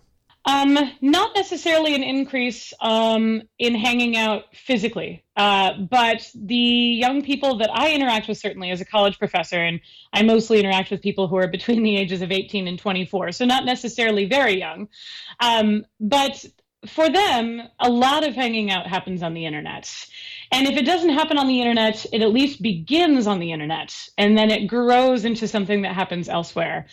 Um, 0.47 0.77
not 1.01 1.31
necessarily 1.35 1.95
an 1.95 2.03
increase 2.03 2.71
um, 2.79 3.41
in 3.57 3.73
hanging 3.73 4.15
out 4.15 4.43
physically, 4.53 5.23
uh, 5.35 5.73
but 5.89 6.29
the 6.35 6.55
young 6.55 7.23
people 7.23 7.57
that 7.57 7.71
I 7.73 7.93
interact 7.93 8.27
with, 8.27 8.37
certainly 8.37 8.69
as 8.69 8.79
a 8.79 8.85
college 8.85 9.17
professor, 9.17 9.57
and 9.57 9.79
I 10.13 10.21
mostly 10.21 10.59
interact 10.59 10.91
with 10.91 11.01
people 11.01 11.27
who 11.27 11.37
are 11.37 11.47
between 11.47 11.81
the 11.81 11.97
ages 11.97 12.21
of 12.21 12.31
18 12.31 12.67
and 12.67 12.77
24, 12.77 13.31
so 13.31 13.45
not 13.45 13.65
necessarily 13.65 14.25
very 14.25 14.59
young. 14.59 14.87
Um, 15.39 15.83
but 15.99 16.45
for 16.85 17.09
them, 17.09 17.63
a 17.79 17.89
lot 17.89 18.23
of 18.25 18.35
hanging 18.35 18.69
out 18.69 18.85
happens 18.85 19.23
on 19.23 19.33
the 19.33 19.47
internet. 19.47 19.91
And 20.51 20.67
if 20.67 20.77
it 20.77 20.85
doesn't 20.85 21.09
happen 21.09 21.37
on 21.37 21.47
the 21.47 21.61
internet, 21.61 22.05
it 22.13 22.21
at 22.21 22.31
least 22.31 22.61
begins 22.61 23.27
on 23.27 23.39
the 23.39 23.51
internet 23.51 23.95
and 24.17 24.37
then 24.37 24.51
it 24.51 24.67
grows 24.67 25.25
into 25.25 25.47
something 25.47 25.81
that 25.81 25.95
happens 25.95 26.29
elsewhere. 26.29 26.87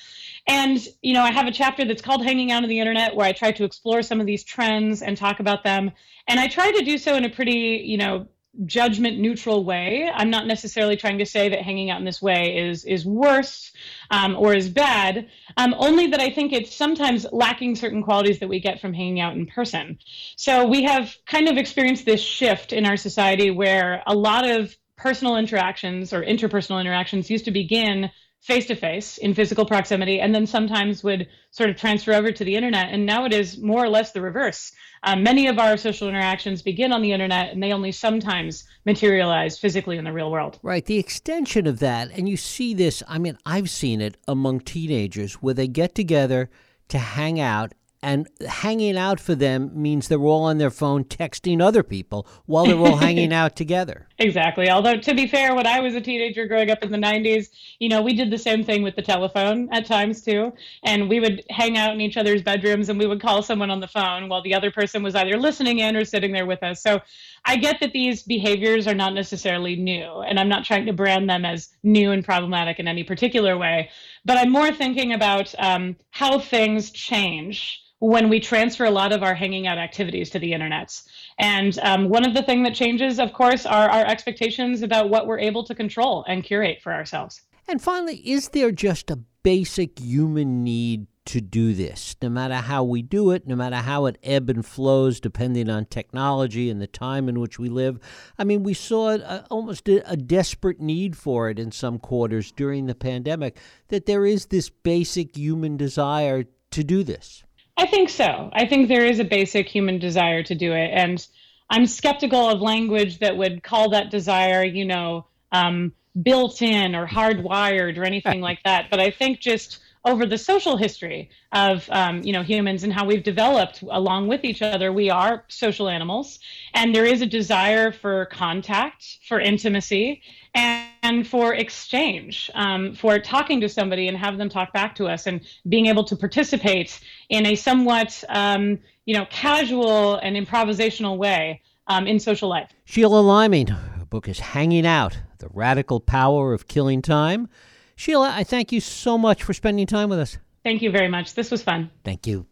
And, 0.47 0.79
you 1.03 1.15
know, 1.15 1.23
I 1.23 1.31
have 1.31 1.47
a 1.47 1.53
chapter 1.53 1.85
that's 1.85 2.03
called 2.03 2.25
Hanging 2.25 2.51
Out 2.51 2.65
on 2.65 2.69
the 2.69 2.81
Internet 2.81 3.15
where 3.15 3.27
I 3.27 3.33
try 3.33 3.53
to 3.53 3.65
explore 3.65 4.03
some 4.03 4.21
of 4.21 4.27
these 4.27 4.43
trends 4.43 5.03
and 5.03 5.17
talk 5.17 5.39
about 5.39 5.63
them. 5.63 5.93
And 6.27 6.41
I 6.41 6.49
try 6.49 6.73
to 6.73 6.85
do 6.85 6.99
so 6.99 7.15
in 7.15 7.25
a 7.25 7.31
pretty, 7.31 7.83
you 7.85 7.97
know, 7.97 8.27
judgment 8.67 9.19
neutral 9.19 9.65
way. 9.65 10.11
I'm 10.13 10.31
not 10.31 10.47
necessarily 10.47 10.97
trying 10.97 11.19
to 11.19 11.27
say 11.27 11.49
that 11.49 11.63
hanging 11.63 11.91
out 11.91 11.99
in 11.99 12.05
this 12.05 12.21
way 12.21 12.59
is 12.59 12.85
is 12.85 13.07
worse 13.07 13.73
um, 14.11 14.37
or 14.37 14.55
is 14.55 14.69
bad. 14.69 15.29
Um, 15.57 15.75
only 15.79 16.09
that 16.09 16.21
I 16.21 16.31
think 16.31 16.53
it's 16.53 16.75
sometimes 16.75 17.27
lacking 17.33 17.77
certain 17.77 18.03
qualities 18.03 18.41
that 18.41 18.49
we 18.49 18.61
get 18.61 18.81
from 18.81 18.93
hanging 18.93 19.21
out 19.21 19.35
in 19.35 19.47
person. 19.47 19.99
So 20.37 20.67
we 20.67 20.83
have 20.85 21.17
kind 21.27 21.49
of 21.49 21.57
experienced 21.57 22.05
this 22.05 22.21
shift 22.21 22.73
in 22.73 22.85
our 22.85 22.97
society 22.97 23.51
where 23.51 24.03
a 24.07 24.15
lot 24.15 24.49
of 24.49 24.77
personal 24.97 25.37
interactions 25.37 26.13
or 26.13 26.23
interpersonal 26.23 26.81
interactions 26.81 27.31
used 27.31 27.47
to 27.47 27.51
begin 27.51 28.11
face 28.43 28.67
to 28.67 28.75
face 28.75 29.19
in 29.19 29.35
physical 29.35 29.65
proximity 29.65 30.21
and 30.21 30.35
then 30.35 30.47
sometimes 30.47 31.05
would 31.05 31.29
sort 31.53 31.71
of 31.71 31.77
transfer 31.77 32.13
over 32.13 32.33
to 32.33 32.45
the 32.45 32.57
internet. 32.57 32.89
And 32.91 33.07
now 33.07 33.25
it 33.25 33.33
is 33.33 33.59
more 33.59 33.85
or 33.85 33.89
less 33.89 34.11
the 34.11 34.21
reverse. 34.21 34.73
Um, 35.05 35.23
many 35.23 35.47
of 35.47 35.61
our 35.61 35.77
social 35.77 36.09
interactions 36.09 36.61
begin 36.61 36.93
on 36.93 37.03
the 37.03 37.13
internet 37.13 37.53
and 37.53 37.63
they 37.63 37.73
only 37.73 37.93
sometimes 37.93 38.65
materialize 38.85 39.59
physically 39.59 39.97
in 39.97 40.05
the 40.05 40.13
real 40.13 40.31
world. 40.31 40.59
Right. 40.63 40.85
The 40.85 40.99
extension 40.99 41.69
of 41.69 41.79
that, 41.79 42.11
and 42.11 42.29
you 42.29 42.37
see 42.37 42.75
this, 42.75 43.03
I 43.07 43.19
mean, 43.19 43.39
I've 43.47 43.71
seen 43.71 44.01
it 44.01 44.17
among 44.27 44.61
teenagers 44.61 45.35
where 45.35 45.55
they 45.55 45.69
get 45.69 45.95
together 45.95 46.51
to 46.89 46.99
hang 46.99 47.39
out 47.39 47.75
and 48.03 48.29
hanging 48.47 48.97
out 48.97 49.21
for 49.21 49.35
them 49.35 49.71
means 49.75 50.09
they're 50.09 50.19
all 50.19 50.43
on 50.45 50.59
their 50.59 50.71
phone 50.71 51.05
texting 51.05 51.63
other 51.63 51.85
people 51.85 52.27
while 52.47 52.67
they're 52.67 52.77
all 52.77 52.97
hanging 52.97 53.33
out 53.43 53.55
together. 53.55 54.09
Exactly. 54.19 54.69
Although 54.69 54.99
to 54.99 55.15
be 55.15 55.27
fair, 55.29 55.55
when 55.55 55.67
I 55.67 55.79
was 55.81 55.95
a 55.95 56.01
teenager 56.01 56.47
growing 56.47 56.71
up 56.71 56.83
in 56.83 56.91
the 56.91 56.99
90s, 56.99 57.51
you 57.79 57.89
know, 57.89 58.03
we 58.03 58.15
did 58.15 58.31
the 58.31 58.39
same 58.39 58.65
thing 58.65 58.83
with 58.83 58.97
the 58.97 59.03
telephone 59.03 59.69
at 59.73 59.87
times 59.87 60.23
too, 60.23 60.53
and 60.83 61.09
we 61.09 61.21
would 61.21 61.45
hang 61.51 61.79
out 61.79 61.93
in 61.93 62.01
each 62.01 62.17
other's 62.17 62.43
bedrooms 62.43 62.89
and 62.89 62.99
we 62.99 63.07
would 63.07 63.21
call 63.21 63.43
someone 63.43 63.71
on 63.71 63.81
the 63.81 63.89
phone 63.89 64.29
while 64.29 64.43
the 64.43 64.55
other 64.55 64.71
person 64.71 65.03
was 65.03 65.15
either 65.15 65.39
listening 65.39 65.79
in 65.79 65.97
or 65.97 66.05
sitting 66.05 66.33
there 66.33 66.47
with 66.47 66.63
us. 66.63 66.83
So 66.83 67.01
I 67.45 67.57
get 67.57 67.81
that 67.81 67.93
these 67.93 68.23
behaviors 68.23 68.87
are 68.87 68.95
not 68.95 69.15
necessarily 69.15 69.77
new, 69.77 70.21
and 70.21 70.39
I'm 70.39 70.49
not 70.49 70.65
trying 70.65 70.87
to 70.87 70.93
brand 70.93 71.29
them 71.29 71.45
as 71.45 71.71
new 71.83 72.13
and 72.13 72.25
problematic 72.25 72.79
in 72.79 72.87
any 72.87 73.03
particular 73.03 73.59
way. 73.59 73.91
but 74.25 74.39
I'm 74.39 74.51
more 74.51 74.73
thinking 74.73 75.13
about 75.13 75.53
um, 75.59 75.97
how 76.11 76.39
things 76.39 76.91
change 76.91 77.81
when 77.99 78.29
we 78.29 78.41
transfer 78.41 78.85
a 78.85 78.91
lot 78.91 79.13
of 79.13 79.23
our 79.23 79.35
hanging 79.35 79.67
out 79.69 79.79
activities 79.79 80.29
to 80.31 80.39
the 80.39 80.53
internet. 80.53 81.01
And 81.39 81.79
um, 81.81 82.09
one 82.09 82.27
of 82.27 82.35
the 82.35 82.43
things 82.43 82.67
that 82.67 82.75
changes, 82.75 83.21
of 83.21 83.33
course, 83.33 83.65
are 83.65 83.89
our 83.89 84.05
expectations 84.05 84.83
about 84.83 85.09
what 85.09 85.27
we're 85.27 85.39
able 85.39 85.65
to 85.65 85.75
control 85.75 86.25
and 86.27 86.43
curate 86.43 86.81
for 86.83 86.93
ourselves. 86.93 87.43
And 87.69 87.81
finally, 87.81 88.17
is 88.29 88.49
there 88.49 88.73
just 88.73 89.11
a 89.11 89.21
basic 89.45 90.01
human 90.01 90.65
need 90.65 91.07
to 91.25 91.41
do 91.41 91.73
this, 91.73 92.17
no 92.21 92.29
matter 92.29 92.57
how 92.57 92.83
we 92.83 93.01
do 93.01 93.31
it, 93.31 93.47
no 93.47 93.55
matter 93.55 93.77
how 93.77 94.07
it 94.07 94.19
ebb 94.23 94.51
and 94.51 94.67
flows, 94.67 95.21
depending 95.21 95.71
on 95.71 95.87
technology 95.87 96.69
and 96.69 96.81
the 96.81 96.87
time 96.87 97.29
in 97.29 97.41
which 97.41 97.59
we 97.59 97.69
live. 97.69 98.01
I 98.39 98.45
mean, 98.45 98.63
we 98.63 98.75
saw 98.75 99.11
a, 99.11 99.47
almost 99.51 99.89
a, 99.89 100.11
a 100.11 100.17
desperate 100.17 100.81
need 100.81 101.17
for 101.17 101.49
it 101.49 101.59
in 101.59 101.71
some 101.71 101.99
quarters 101.99 102.51
during 102.51 102.87
the 102.87 102.95
pandemic, 102.95 103.57
that 103.89 104.07
there 104.07 104.27
is 104.27 104.47
this 104.47 104.69
basic 104.69 105.37
human 105.37 105.77
desire 105.77 106.45
to 106.73 106.85
do 106.85 107.05
this. 107.05 107.45
I 107.77 107.87
think 107.87 108.11
so. 108.11 108.51
I 108.53 108.67
think 108.67 108.89
there 108.89 109.07
is 109.07 109.19
a 109.19 109.25
basic 109.25 109.69
human 109.69 109.99
desire 109.99 110.43
to 110.43 110.55
do 110.55 110.73
it. 110.73 110.91
And 110.93 111.27
I'm 111.71 111.87
skeptical 111.87 112.49
of 112.49 112.61
language 112.61 113.21
that 113.21 113.37
would 113.37 113.63
call 113.63 113.91
that 113.91 114.11
desire, 114.11 114.65
you 114.65 114.85
know, 114.85 115.27
um, 115.53 115.93
built 116.21 116.61
in 116.61 116.95
or 116.95 117.07
hardwired 117.07 117.97
or 117.97 118.05
anything 118.05 118.41
like 118.49 118.63
that. 118.65 118.91
But 118.91 119.01
I 119.01 119.11
think 119.11 119.41
just 119.41 119.79
over 120.05 120.27
the 120.27 120.39
social 120.39 120.77
history 120.77 121.31
of 121.53 121.89
um, 121.91 122.23
you 122.23 122.33
know 122.33 122.43
humans 122.43 122.83
and 122.83 122.93
how 122.93 123.05
we've 123.05 123.23
developed 123.23 123.83
along 123.83 124.29
with 124.29 124.45
each 124.45 124.63
other. 124.63 124.93
We 124.93 125.11
are 125.11 125.45
social 125.49 125.89
animals 125.89 126.39
and 126.75 126.95
there 126.95 127.05
is 127.05 127.23
a 127.23 127.27
desire 127.27 127.93
for 127.93 128.27
contact 128.27 129.19
for 129.29 129.39
intimacy 129.39 130.23
and, 130.55 130.89
and 131.03 131.27
for 131.27 131.55
exchange 131.55 132.51
um, 132.55 132.95
for 132.95 133.19
talking 133.19 133.61
to 133.61 133.69
somebody 133.69 134.09
and 134.09 134.17
have 134.17 134.39
them 134.39 134.49
talk 134.49 134.73
back 134.73 134.97
to 134.97 135.07
us 135.07 135.27
and 135.27 135.41
being 135.69 135.87
able 135.87 136.05
to 136.05 136.17
participate 136.17 137.01
in 137.29 137.47
a 137.47 137.55
somewhat 137.55 138.23
um, 138.29 138.79
you 139.05 139.15
know 139.17 139.27
casual 139.31 140.17
and 140.17 140.37
improvisational 140.37 141.17
way 141.17 141.61
um, 141.87 142.07
in 142.07 142.19
social 142.19 142.49
life. 142.49 142.71
Sheila 142.85 143.21
liming 143.21 143.69
her 143.69 144.05
book 144.05 144.29
is 144.29 144.41
hanging 144.41 144.87
out 144.87 145.19
the 145.39 145.49
radical 145.51 146.01
power 146.01 146.53
of 146.53 146.67
killing 146.69 147.03
time 147.03 147.49
Sheila, 147.97 148.33
I 148.35 148.45
thank 148.45 148.73
you 148.73 148.81
so 148.81 149.19
much 149.19 149.43
for 149.43 149.53
spending 149.53 149.87
time 149.87 150.09
with 150.09 150.19
us. 150.19 150.39
Thank 150.65 150.83
you 150.83 150.91
very 150.91 151.09
much. 151.09 151.35
This 151.35 151.51
was 151.51 151.63
fun. 151.63 151.91
Thank 152.05 152.27
you. 152.27 152.47